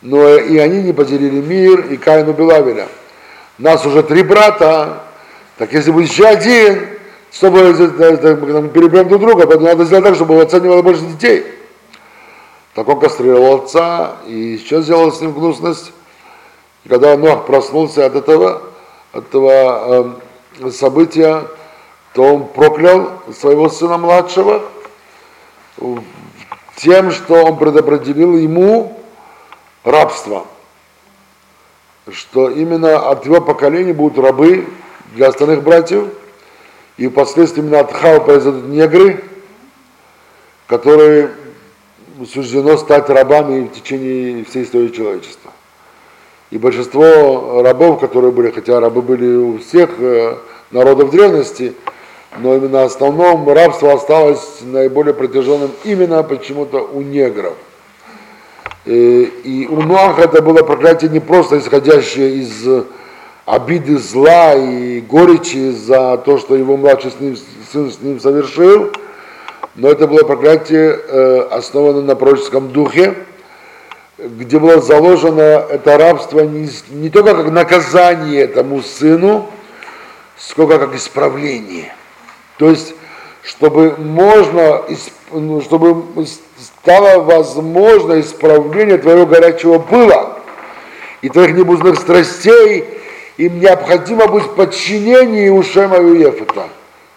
[0.00, 2.88] но и они не поделили мир, и Каин убил Авеля.
[3.58, 5.02] Нас уже три брата,
[5.56, 6.86] так если будет еще один,
[7.32, 11.02] чтобы мы перебьем друг друга, поэтому надо сделать так, чтобы у отца не было больше
[11.02, 11.44] детей.
[12.74, 15.92] Так он кастрировал отца, и еще сделал с ним гнусность.
[16.86, 18.62] Когда Нох проснулся от этого,
[19.12, 20.16] от этого
[20.60, 21.44] э, события,
[22.14, 24.62] то он проклял своего сына младшего
[25.78, 25.96] э,
[26.76, 29.00] тем, что он предопределил ему
[29.84, 30.46] рабство.
[32.10, 34.66] Что именно от его поколения будут рабы
[35.14, 36.04] для остальных братьев,
[36.96, 39.24] и впоследствии именно от Хава произойдут негры,
[40.66, 41.30] которые
[42.32, 45.52] суждено стать рабами в течение всей истории человечества.
[46.50, 50.36] И большинство рабов, которые были, хотя рабы были у всех э,
[50.70, 51.74] народов древности,
[52.38, 57.54] но именно в основном рабство осталось наиболее протяженным именно почему-то у негров.
[58.86, 62.66] И, и у Ноаха это было проклятие не просто исходящее из
[63.44, 67.36] обиды зла и горечи за то, что его младший с ним,
[67.72, 68.92] сын с ним совершил,
[69.74, 73.14] но это было проклятие, э, основанное на пророческом духе,
[74.18, 79.48] где было заложено это рабство не, не только как наказание этому сыну,
[80.36, 81.94] сколько как исправление.
[82.58, 82.94] То есть,
[83.42, 84.82] чтобы можно,
[85.30, 86.26] ну, чтобы
[86.58, 90.38] стало возможно исправление твоего горячего пыла
[91.22, 92.84] и твоих небузных страстей,
[93.36, 96.68] им необходимо быть подчинение у Шема и Ефета,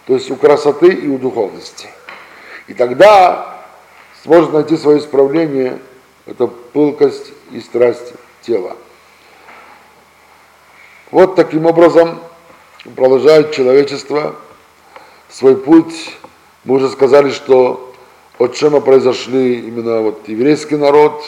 [0.06, 1.88] то есть у красоты и у духовности.
[2.68, 3.64] И тогда
[4.22, 5.78] сможет найти свое исправление,
[6.26, 8.12] это пылкость и страсть
[8.42, 8.76] тела.
[11.10, 12.20] Вот таким образом
[12.96, 14.36] продолжает человечество
[15.28, 16.16] свой путь.
[16.64, 17.94] Мы уже сказали, что
[18.38, 21.22] от Шема произошли именно вот еврейский народ,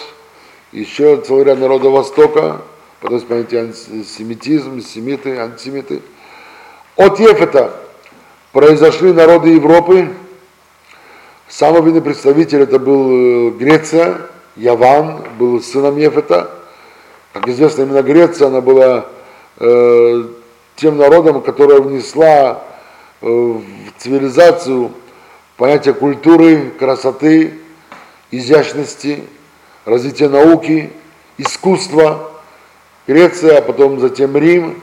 [0.72, 2.62] еще целый ряд народов Востока,
[3.00, 6.02] потом понятие антисемитизм, семиты, антисемиты.
[6.96, 7.74] От Ефета
[8.52, 10.10] произошли народы Европы,
[11.48, 14.16] Самый видный представитель это был Греция,
[14.56, 16.50] Яван был сыном Ефета.
[17.32, 19.06] Как известно, именно Греция, она была
[19.58, 20.24] э,
[20.76, 22.62] тем народом, которая внесла
[23.20, 23.62] э, в
[23.98, 24.92] цивилизацию
[25.56, 27.54] понятие культуры, красоты,
[28.30, 29.24] изящности,
[29.84, 30.90] развития науки,
[31.38, 32.30] искусства.
[33.06, 34.80] Греция, а потом затем Рим,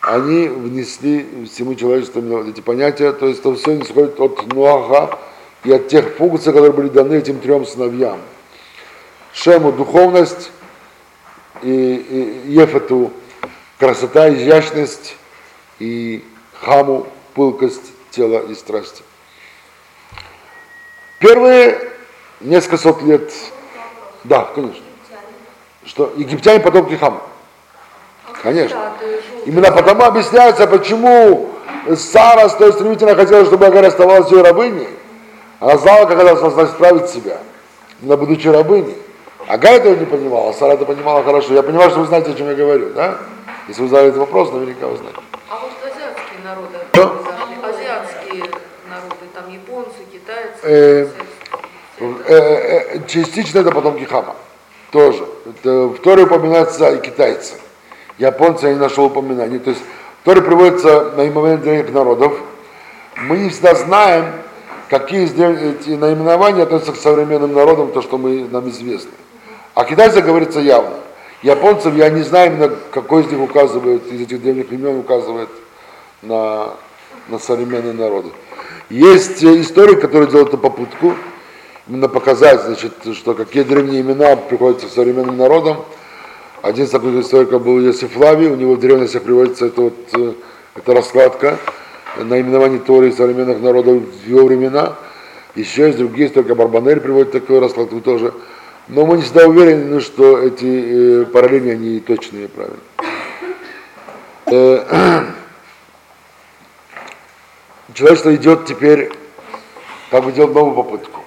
[0.00, 5.18] они внесли всему человечеству эти понятия, то есть это все исходит от Нуаха,
[5.64, 8.18] и от тех функций, которые были даны этим трем сыновьям.
[9.32, 10.50] Шему духовность,
[11.62, 11.70] и,
[12.46, 13.12] и Ефету
[13.78, 15.16] красота, изящность,
[15.78, 16.24] и
[16.60, 19.02] Хаму пылкость тела и страсти.
[21.18, 21.92] Первые
[22.40, 23.32] несколько сот лет,
[24.24, 24.82] да, конечно,
[25.84, 27.22] что египтяне потомки Хама.
[28.42, 28.92] Конечно.
[29.46, 31.50] Именно потому объясняется, почему
[31.96, 34.88] Сара столь стремительно хотела, чтобы Агарь оставалась ее рабыней,
[35.60, 37.38] она знала, как она должна исправить себя,
[38.00, 38.96] на будучи рабыней.
[39.52, 41.52] Ага этого не понимала, а Сара это понимала хорошо.
[41.52, 43.18] Я понимаю, что вы знаете, о чем я говорю, да?
[43.68, 45.18] Если вы задали этот вопрос, наверняка вы знаете.
[45.50, 47.68] А вот азиатские народы, Что?
[47.68, 48.44] азиатские
[48.88, 51.06] народы, там японцы, китайцы, Э.
[52.00, 52.34] Э,
[52.96, 54.36] э, Частично это потомки Хама.
[54.90, 55.22] Тоже.
[55.44, 57.56] Это в Торе упоминаются и китайцы.
[58.16, 59.58] Японцы я не нашел упоминаний.
[59.58, 59.82] То есть
[60.22, 62.32] в Торе приводится наименование древних народов.
[63.18, 64.32] Мы не всегда знаем,
[64.88, 69.10] какие из древ- эти наименования относятся к современным народам, то, что мы, нам известно.
[69.74, 70.96] А китайцев говорится явно.
[71.42, 75.48] Японцев я не знаю именно, какой из них указывает, из этих древних имен указывает
[76.22, 76.74] на,
[77.28, 78.30] на современные народы.
[78.90, 81.14] Есть э, историк, который делает эту попытку,
[81.88, 85.84] именно показать, значит, что какие древние имена приходятся современным народам.
[86.60, 90.32] Один из таких историков был Йосиф Флавий, у него в древностях приводится это вот, э,
[90.76, 91.58] эта раскладка
[92.18, 94.94] наименований Торы и современных народов в его времена.
[95.54, 98.32] Еще есть другие, только Барбанель приводит такую раскладку тоже.
[98.88, 102.80] Но мы не всегда уверены, что эти э, параллели, они точные и правильные.
[104.46, 105.26] Э,
[107.94, 109.12] человечество идет теперь,
[110.10, 111.20] как бы делать новую попытку.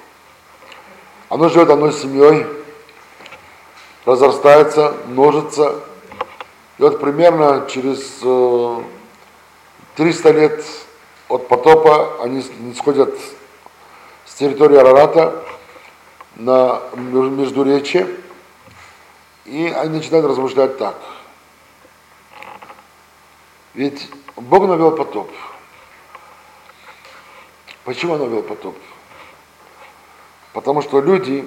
[1.30, 2.46] Оно живет одной семьей,
[4.06, 5.76] разрастается, множится.
[6.78, 8.82] И вот примерно через э,
[9.96, 10.66] 300 лет
[11.30, 12.44] от потопа они
[12.78, 13.18] сходят
[14.26, 15.42] с территории Арарата
[16.36, 18.08] на Междуречье,
[19.46, 20.96] и они начинают размышлять так.
[23.74, 25.32] Ведь Бог навел потоп.
[27.84, 28.76] Почему он навел потоп?
[30.54, 31.46] Потому что люди,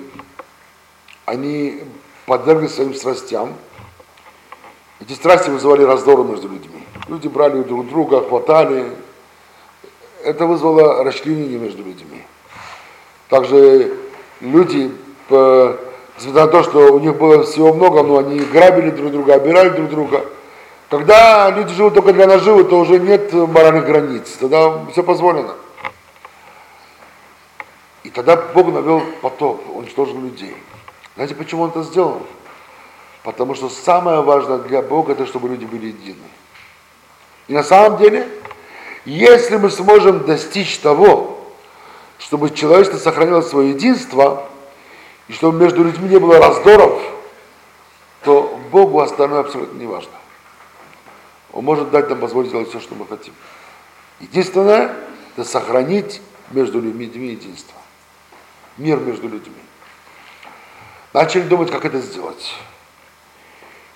[1.25, 1.83] они
[2.27, 3.55] подверглись своим страстям.
[5.01, 6.83] Эти страсти вызывали раздоры между людьми.
[7.09, 8.93] Люди брали друг друга, хватали.
[10.23, 12.23] Это вызвало расчленение между людьми.
[13.29, 14.08] Также
[14.41, 14.93] люди,
[15.31, 19.71] несмотря на то, что у них было всего много, но они грабили друг друга, обирали
[19.71, 20.25] друг друга.
[20.91, 25.55] Когда люди живут только для наживы, то уже нет моральных границ, тогда все позволено.
[28.05, 30.57] И тогда Бог навел потоп, уничтожил людей.
[31.15, 32.23] Знаете, почему он это сделал?
[33.23, 36.17] Потому что самое важное для Бога, это чтобы люди были едины.
[37.49, 38.27] И на самом деле,
[39.05, 41.38] если мы сможем достичь того,
[42.19, 44.49] чтобы человечество сохранило свое единство,
[45.29, 47.01] и чтобы между людьми не было раздоров,
[48.25, 50.13] то Богу остальное абсолютно не важно.
[51.53, 53.33] Он может дать нам позволить делать все, что мы хотим.
[54.21, 54.97] Единственное,
[55.37, 57.75] это сохранить между людьми единство.
[58.77, 59.55] Мир между людьми.
[61.13, 62.55] Начали думать, как это сделать.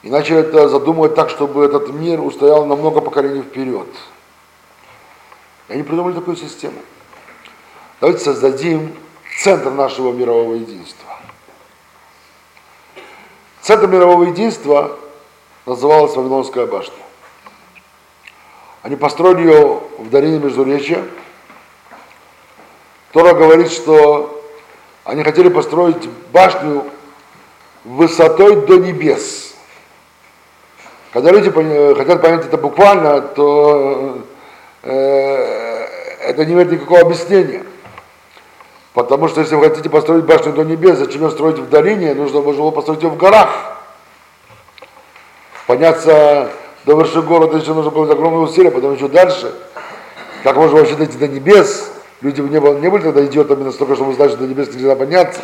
[0.03, 3.89] И начали это задумывать так, чтобы этот мир устоял на много поколений вперед.
[5.69, 6.79] И они придумали такую систему.
[8.03, 8.93] Давайте создадим
[9.45, 11.09] центр нашего мирового единства.
[13.61, 14.99] Центр мирового единства
[15.67, 16.97] называлась Вавилонская башня.
[18.83, 21.05] Они построили ее в долине Междуречья.
[23.13, 24.45] Тора говорит, что
[25.05, 26.85] они хотели построить башню
[27.85, 29.55] высотой до небес.
[31.13, 31.53] Когда люди
[31.95, 34.19] хотят понять это буквально, то
[34.83, 37.63] э, это не имеет никакого объяснения.
[38.95, 42.15] Потому что если вы хотите построить башню до небес, зачем ее строить в долине?
[42.15, 43.79] Нужно было построить ее в горах.
[45.67, 46.51] Подняться
[46.85, 49.55] до вершины города еще нужно было огромные усилия, потом еще дальше.
[50.43, 51.91] Как можно вообще дойти до небес?
[52.21, 55.41] Люди не, было, не были тогда идиотами настолько, чтобы знать, что до небес нельзя подняться.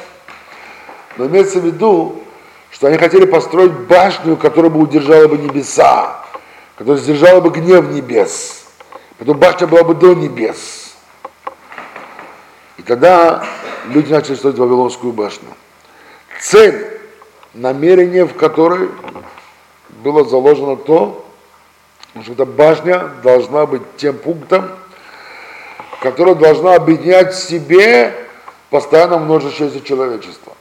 [1.16, 2.22] Но имеется в виду,
[2.70, 6.24] что они хотели построить башню, которая бы удержала бы небеса,
[6.76, 8.64] которая сдержала бы гнев небес.
[9.18, 10.87] Потом башня была бы до небес.
[12.88, 13.44] И тогда
[13.88, 15.48] люди начали строить Вавилонскую башню.
[16.40, 16.98] Цель,
[17.52, 18.88] намерение в которой
[20.02, 21.22] было заложено то,
[22.22, 24.70] что эта башня должна быть тем пунктом,
[26.00, 28.14] которая должна объединять в себе
[28.70, 30.54] постоянно множащееся человечество.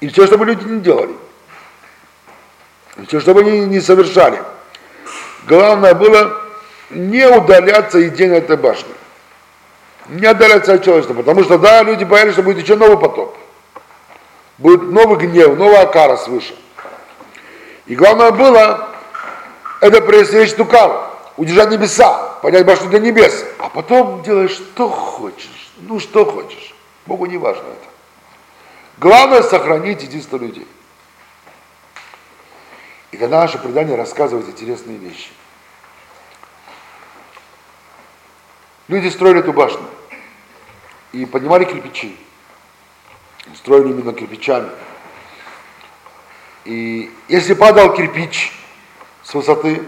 [0.00, 1.14] И все, что бы люди не делали,
[3.06, 4.42] все, что бы они не совершали–
[5.46, 6.40] Главное было
[6.90, 8.92] не удаляться и день этой башни.
[10.08, 13.36] Не отдаляться от человечества, потому что, да, люди боялись, что будет еще новый потоп.
[14.58, 16.54] Будет новый гнев, новая кара свыше.
[17.86, 18.88] И главное было
[19.80, 21.02] это пресечь тукаву,
[21.36, 26.74] удержать небеса, поднять башню до небес, а потом делаешь что хочешь, ну что хочешь.
[27.06, 27.88] Богу не важно это.
[28.98, 30.66] Главное сохранить единство людей.
[33.14, 35.30] И когда наше предание рассказывает интересные вещи.
[38.88, 39.86] Люди строили эту башню
[41.12, 42.16] и поднимали кирпичи.
[43.54, 44.68] Строили именно кирпичами.
[46.64, 48.52] И если падал кирпич
[49.22, 49.84] с высоты,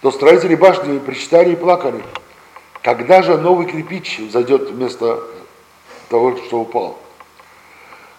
[0.00, 2.02] то строители башни причитали и плакали.
[2.82, 5.22] Когда же новый кирпич зайдет вместо
[6.08, 6.98] того, что упал?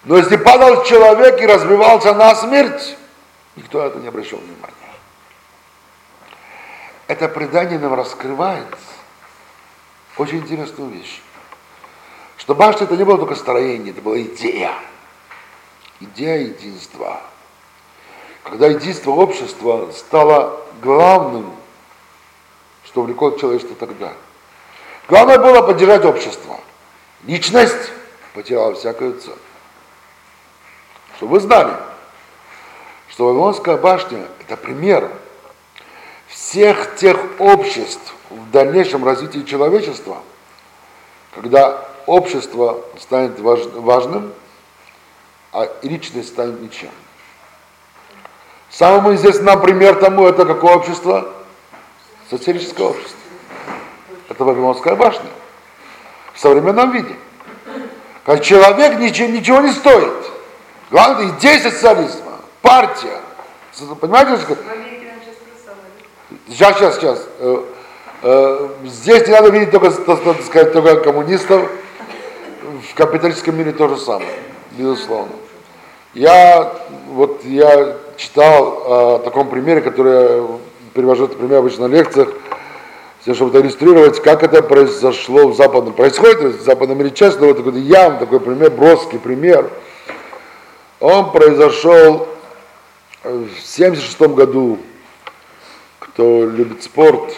[0.06, 2.96] Но если падал человек и разбивался на смерть,
[3.56, 4.76] Никто на это не обращал внимания.
[7.08, 8.68] Это предание нам раскрывает
[10.18, 11.22] очень интересную вещь.
[12.38, 14.74] Что башня это не было только строение, это была идея.
[16.00, 17.22] Идея единства.
[18.44, 21.54] Когда единство общества стало главным,
[22.86, 24.14] что влекло человечество тогда.
[25.08, 26.60] Главное было поддержать общество.
[27.24, 27.92] Личность
[28.34, 29.36] потеряла всякую цену.
[31.18, 31.74] Чтобы вы знали,
[33.22, 35.12] что Вавилонская башня– это пример
[36.28, 40.18] всех тех обществ в дальнейшем развитии человечества,
[41.36, 44.34] когда общество станет важ, важным,
[45.52, 46.90] а личность станет ничем.
[48.72, 51.32] Самый известный нам пример тому это какое общество?
[52.28, 53.20] Социалистическое общество.
[54.30, 55.30] Это Вавилонская башня.
[56.34, 57.16] В современном виде.
[58.26, 60.12] Как человек ничего, ничего не стоит.
[60.90, 62.31] Главное идея социализма,
[62.62, 63.20] партия.
[64.00, 64.56] Понимаете, что
[66.48, 66.78] сейчас.
[66.78, 67.28] Сейчас, сейчас.
[67.40, 67.64] Э,
[68.24, 71.70] э, Здесь не надо видеть только, так сказать, только коммунистов.
[72.90, 74.32] В капиталистическом мире то же самое,
[74.72, 75.34] безусловно.
[76.14, 76.74] Я,
[77.10, 80.48] вот, я читал о таком примере, который я
[80.94, 82.30] привожу этот пример обычно на лекциях,
[83.24, 87.80] тем, чтобы иллюстрировать, как это произошло в западном, происходит в западном мире часто, вот такой
[87.80, 89.70] явный такой пример, броский пример.
[91.00, 92.28] Он произошел
[93.24, 94.80] в 76 году
[96.00, 97.34] кто любит спорт,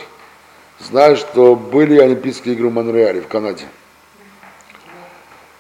[0.80, 3.66] знает, что были Олимпийские игры в Монреале, в Канаде.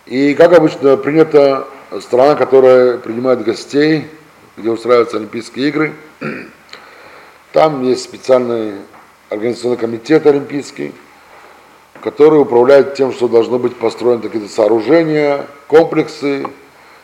[0.05, 1.67] И, как обычно принято,
[2.01, 4.07] страна, которая принимает гостей,
[4.57, 5.93] где устраиваются Олимпийские игры,
[7.51, 8.75] там есть специальный
[9.29, 10.93] организационный комитет олимпийский,
[12.01, 16.47] который управляет тем, что должно быть построены какие-то сооружения, комплексы,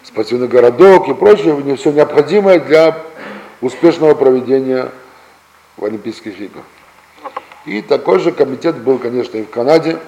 [0.04, 2.98] спортивный городок и прочее, все необходимое для
[3.62, 4.90] успешного проведения
[5.82, 6.64] Олимпийских играх.
[7.66, 10.00] И такой же комитет был, конечно, и в Канаде.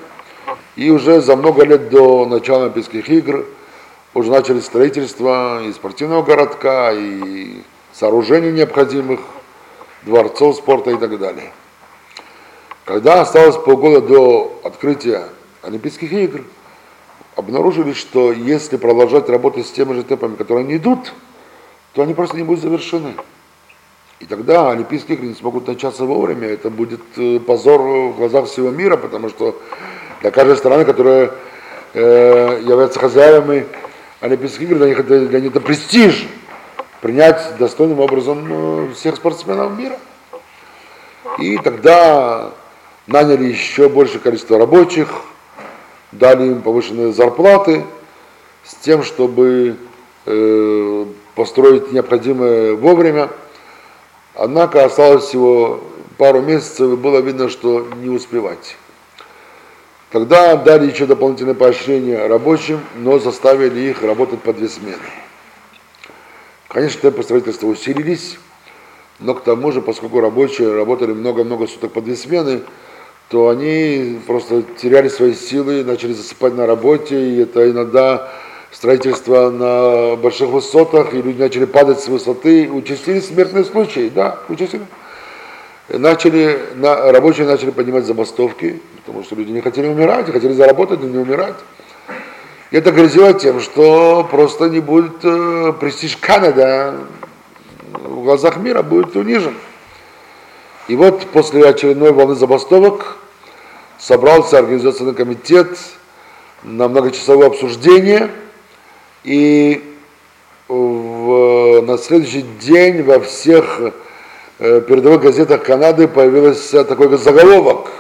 [0.76, 3.46] И уже за много лет до начала Олимпийских игр
[4.14, 7.62] уже начали строительство и спортивного городка, и
[7.94, 9.20] сооружений необходимых,
[10.04, 11.52] дворцов спорта и так далее.
[12.86, 15.28] Когда осталось полгода до открытия
[15.62, 16.42] Олимпийских игр,
[17.36, 21.14] обнаружили, что если продолжать работать с теми же темпами, которые они идут,
[21.94, 23.14] то они просто не будут завершены.
[24.20, 26.48] И тогда Олимпийские игры не смогут начаться вовремя.
[26.48, 29.60] Это будет э, позор в глазах всего мира, потому что
[30.22, 31.32] для каждой страны, которая
[31.94, 33.66] э, является хозяевами
[34.20, 36.28] Олимпийских игр, для них это, для них это престиж
[37.02, 39.98] принять достойным образом э, всех спортсменов мира.
[41.40, 42.52] И тогда
[43.08, 45.10] наняли еще большее количество рабочих,
[46.12, 47.86] дали им повышенные зарплаты
[48.64, 49.78] с тем, чтобы
[50.26, 51.06] э,
[51.36, 53.30] построить необходимое вовремя.
[54.34, 55.82] Однако осталось всего
[56.18, 58.78] пару месяцев, и было видно, что не успевать.
[60.12, 64.98] Тогда дали еще дополнительное поощрение рабочим, но заставили их работать по две смены.
[66.68, 68.38] Конечно, темпы строительства усилились,
[69.20, 72.62] но к тому же, поскольку рабочие работали много-много суток по две смены,
[73.32, 78.30] то они просто теряли свои силы, начали засыпать на работе, и это иногда
[78.72, 84.86] строительство на больших высотах, и люди начали падать с высоты, участились смертные случаи, да, участились.
[85.88, 91.08] Начали, на, рабочие начали поднимать забастовки, потому что люди не хотели умирать, хотели заработать, но
[91.08, 91.56] не умирать.
[92.72, 96.96] И это грозило тем, что просто не будет э, престиж Канада
[97.94, 99.56] в глазах мира будет унижен.
[100.90, 103.18] И вот после очередной волны забастовок
[104.02, 105.78] собрался организационный комитет
[106.64, 108.32] на многочасовое обсуждение,
[109.24, 109.96] и
[110.68, 113.94] в, на следующий день во всех
[114.60, 117.92] э, передовых газетах Канады появился такой заголовок.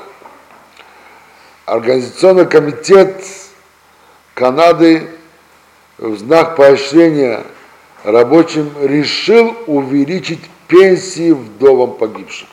[1.65, 3.23] Организационный комитет
[4.33, 5.07] Канады
[5.99, 7.43] в знак поощрения
[8.03, 12.47] рабочим решил увеличить пенсии вдовам погибших.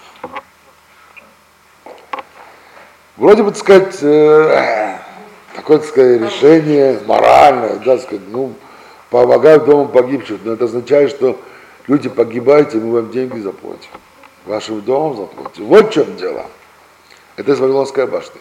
[3.18, 4.96] Вроде бы, так сказать, э,
[5.56, 8.54] такое, так сказать, решение моральное, да, так сказать, ну,
[9.10, 11.36] помогают вдовам погибших, но это означает, что
[11.88, 13.90] люди погибаете, мы вам деньги заплатим,
[14.46, 15.66] вашим вдовам заплатим.
[15.66, 16.46] Вот в чем дело.
[17.34, 18.40] Это из Вавилонской башни.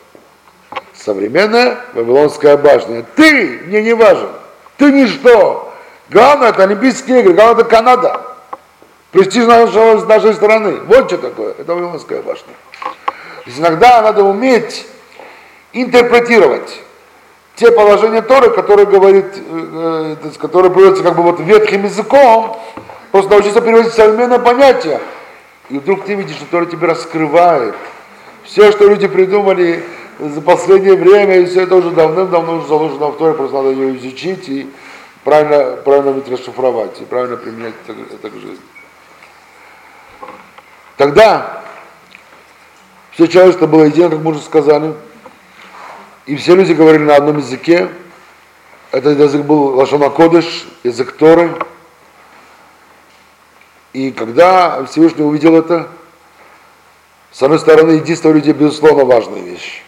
[0.93, 3.03] Современная Вавилонская башня.
[3.15, 4.29] Ты мне не важен,
[4.77, 5.73] ты ничто.
[6.11, 8.21] Главное это Олимпийские игры, главное это Канада.
[9.11, 10.81] Престиж нашего, нашей страны.
[10.85, 11.55] Вот что такое.
[11.57, 12.53] Это Вавилонская башня.
[13.47, 14.85] То есть иногда надо уметь
[15.71, 16.81] интерпретировать
[17.55, 22.59] те положения Торы, которые говорит, э, э, которые приводятся как бы вот ветхим языком,
[23.13, 24.99] просто научиться переводить современное понятие.
[25.69, 27.73] И вдруг ты видишь, что Тора тебе раскрывает.
[28.43, 29.81] Все, что люди придумали
[30.19, 33.95] за последнее время, и все это уже давным-давно уже заложено в Торе, просто надо ее
[33.95, 34.69] изучить и
[35.23, 38.59] правильно, правильно уметь расшифровать, и правильно применять это, это к жизни.
[40.97, 41.63] Тогда
[43.17, 44.93] все человечество было едино, как мы уже сказали,
[46.27, 47.89] и все люди говорили на одном языке.
[48.91, 51.49] Этот язык был Лашона Кодыш, язык Торы.
[53.93, 55.89] И когда Всевышний увидел это,
[57.31, 59.81] С одной стороны, единство людей, безусловно, важная вещь.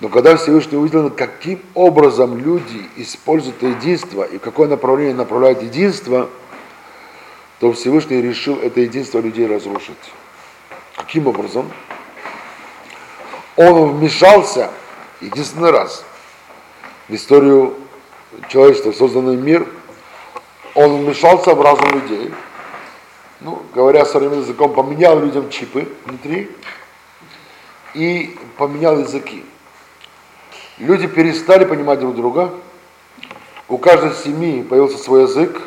[0.00, 6.28] Но когда Всевышний увидел, каким образом люди используют единство и в какое направление направляют единство,
[7.60, 9.94] то Всевышний решил это единство людей разрушить.
[10.96, 11.70] Каким образом?
[13.60, 14.70] Он вмешался
[15.20, 16.02] единственный раз
[17.08, 17.74] в историю
[18.48, 19.68] человечества, созданный мир,
[20.74, 22.32] он вмешался в разум людей,
[23.40, 26.50] ну, говоря современным языком, поменял людям чипы внутри
[27.92, 29.44] и поменял языки.
[30.78, 32.54] Люди перестали понимать друг друга,
[33.68, 35.60] у каждой семьи появился свой язык,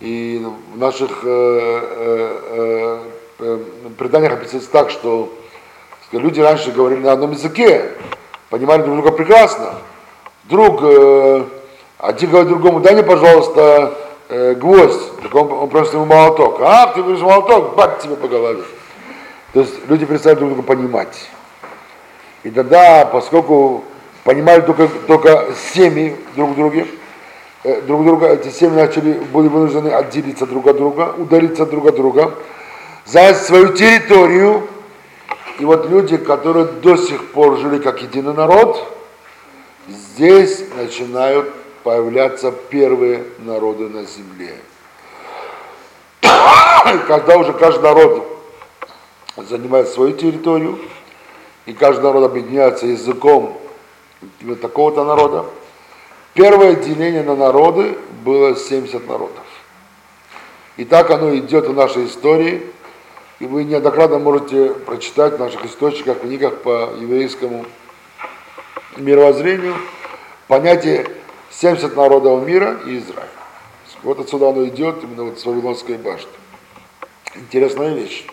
[0.00, 0.44] и
[0.74, 3.02] в наших э, э,
[3.38, 3.64] э,
[3.96, 5.32] преданиях описывается так, что
[6.12, 7.90] люди раньше говорили на одном языке,
[8.50, 9.74] понимали друг друга прекрасно.
[10.44, 11.44] Друг, э,
[11.98, 13.94] один говорит другому, дай мне, пожалуйста,
[14.30, 16.60] э, гвоздь, так он, он просит ему молоток.
[16.62, 18.62] А, ты говоришь молоток, бать тебе по голове.
[19.52, 21.28] То есть люди перестали друг друга понимать.
[22.44, 23.84] И тогда, поскольку
[24.24, 26.86] понимали только, только семьи друг друга,
[27.64, 31.96] э, друг друга, эти семьи начали, были вынуждены отделиться друг от друга, удалиться друг от
[31.96, 32.34] друга,
[33.04, 34.66] занять свою территорию.
[35.58, 38.80] И вот люди, которые до сих пор жили как единый народ,
[39.88, 41.52] здесь начинают
[41.82, 44.54] появляться первые народы на земле.
[47.08, 48.24] Когда уже каждый народ
[49.36, 50.78] занимает свою территорию,
[51.66, 53.58] и каждый народ объединяется языком
[54.62, 55.44] такого-то народа,
[56.34, 59.44] первое деление на народы было 70 народов.
[60.76, 62.62] И так оно идет в нашей истории,
[63.40, 67.66] и вы неоднократно можете прочитать в наших источниках, книгах по еврейскому
[68.96, 69.76] мировоззрению
[70.48, 71.06] понятие
[71.50, 73.28] 70 народов мира и Израиль.
[74.02, 76.30] Вот отсюда оно идет, именно вот с Вавилонской башни.
[77.34, 78.26] Интересная вещь,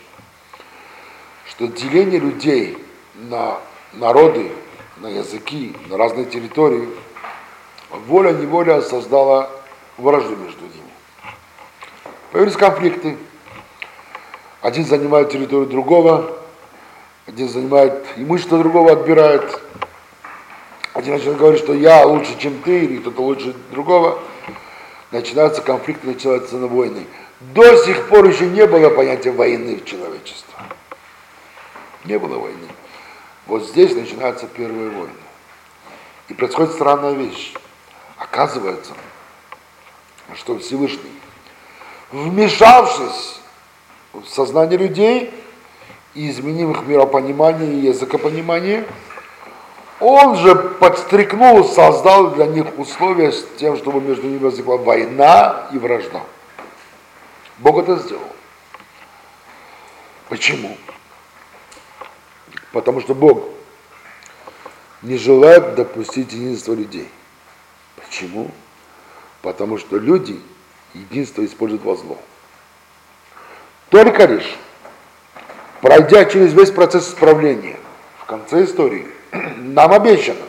[1.50, 2.78] что деление людей
[3.16, 3.60] на
[3.94, 4.52] народы,
[4.98, 6.90] на языки, на разные территории,
[7.90, 9.50] воля-неволя создала
[9.98, 10.92] вражду между ними.
[12.32, 13.18] Появились конфликты.
[14.66, 16.40] Один занимает территорию другого,
[17.28, 19.62] один занимает имущество другого, отбирает.
[20.94, 24.18] Один начинает говорить, что я лучше, чем ты, или кто-то лучше другого.
[25.12, 27.06] Начинаются конфликты, начинаются на войны.
[27.42, 30.56] До сих пор еще не было понятия войны в человечестве.
[32.06, 32.68] Не было войны.
[33.46, 35.14] Вот здесь начинаются первые войны.
[36.28, 37.54] И происходит странная вещь.
[38.18, 38.94] Оказывается,
[40.34, 41.14] что Всевышний,
[42.12, 43.42] вмешавшись
[44.28, 45.34] сознание людей
[46.14, 48.86] и изменив их миропонимание и языкопонимание,
[50.00, 55.78] он же подстрекнул, создал для них условия с тем, чтобы между ними возникла война и
[55.78, 56.22] вражда.
[57.60, 58.22] Бог это сделал.
[60.30, 60.78] Почему?
[62.74, 63.44] Потому что Бог
[65.02, 67.10] не желает допустить единство людей.
[67.96, 68.52] Почему?
[69.42, 70.42] Потому что люди
[70.94, 72.18] единство используют во зло.
[73.96, 74.58] Только лишь,
[75.80, 77.80] пройдя через весь процесс исправления,
[78.20, 80.42] в конце истории, нам обещано,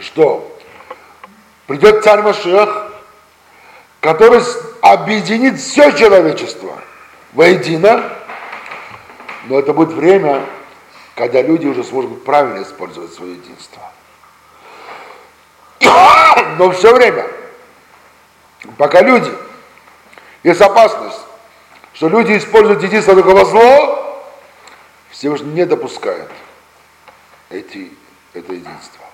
[0.00, 0.58] что
[1.66, 2.90] придет царь Машех,
[4.00, 4.40] который
[4.80, 6.78] объединит все человечество
[7.34, 8.10] воедино,
[9.44, 10.46] но это будет время,
[11.16, 13.82] когда люди уже смогут правильно использовать свое единство.
[16.56, 17.26] Но все время,
[18.78, 19.30] пока люди,
[20.42, 21.26] есть опасность,
[22.00, 24.22] что люди используют единство только во зло,
[25.10, 26.30] Всевышний не допускает
[27.50, 27.92] эти,
[28.32, 29.04] это единство.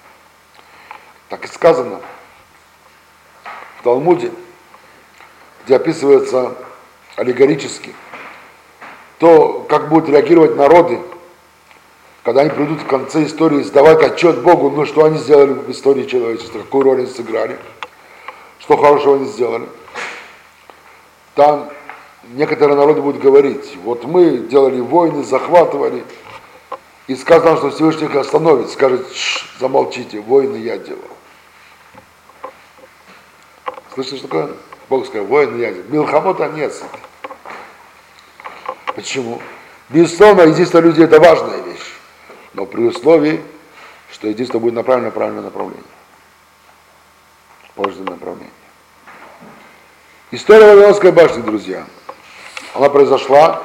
[1.29, 2.01] Так и сказано
[3.81, 4.31] в Талмуде,
[5.65, 6.55] где описывается
[7.17, 7.93] аллегорически
[9.19, 11.01] то, как будут реагировать народы,
[12.23, 16.05] когда они придут в конце истории сдавать отчет Богу, ну что они сделали в истории
[16.05, 17.59] человечества, какую роль они сыграли,
[18.61, 19.69] что хорошего они сделали.
[21.35, 21.69] Там
[22.35, 26.05] некоторые народы будут говорить, вот мы делали войны, захватывали,
[27.07, 29.07] и сказано, что Всевышний их остановит, скажет,
[29.61, 31.01] замолчите, войны я делал.
[33.95, 34.51] Слышите, что такое?
[34.89, 35.87] Бог сказал, войны я делал.
[35.89, 36.73] Милхамота нет.
[38.95, 39.41] Почему?
[39.89, 41.97] Безусловно, единство людей это важная вещь
[42.57, 43.41] но при условии,
[44.11, 45.85] что единство будет направлено в правильное направление.
[47.75, 48.51] Положительное направление.
[50.31, 51.87] История Вавилонской башни, друзья,
[52.77, 53.63] она произошла,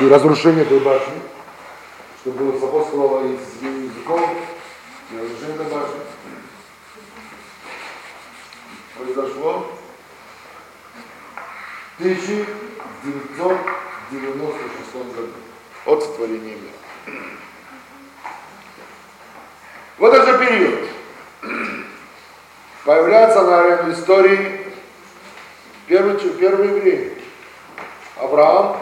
[0.00, 1.14] и разрушение этой башни,
[2.20, 4.20] что было сопутствовало и с языком,
[5.12, 6.00] и разрушение этой башни,
[8.98, 9.70] произошло
[11.98, 15.32] в 1900 в 96 году.
[15.84, 17.16] От сотворения мира.
[19.98, 20.88] В этот период
[22.84, 24.72] появляется на арене истории
[25.86, 27.21] первый, первый еврей.
[28.22, 28.76] Авраам,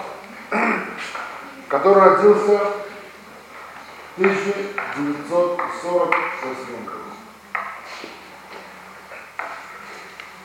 [1.68, 2.60] который родился
[4.16, 6.98] в 1948 году.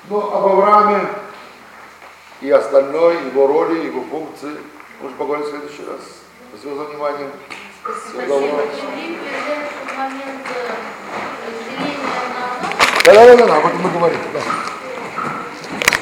[0.10, 1.08] Но об Аврааме
[2.42, 4.56] и остальной, его роли, его функции,
[5.02, 6.00] можно поговорить в следующий раз.
[6.50, 7.30] Спасибо за внимание.
[7.84, 8.62] Всего доброго.
[8.62, 8.66] Э,
[11.48, 12.04] разделения на
[12.34, 14.22] нации, Да-да-да, об этом мы говорили.
[14.34, 14.40] Да.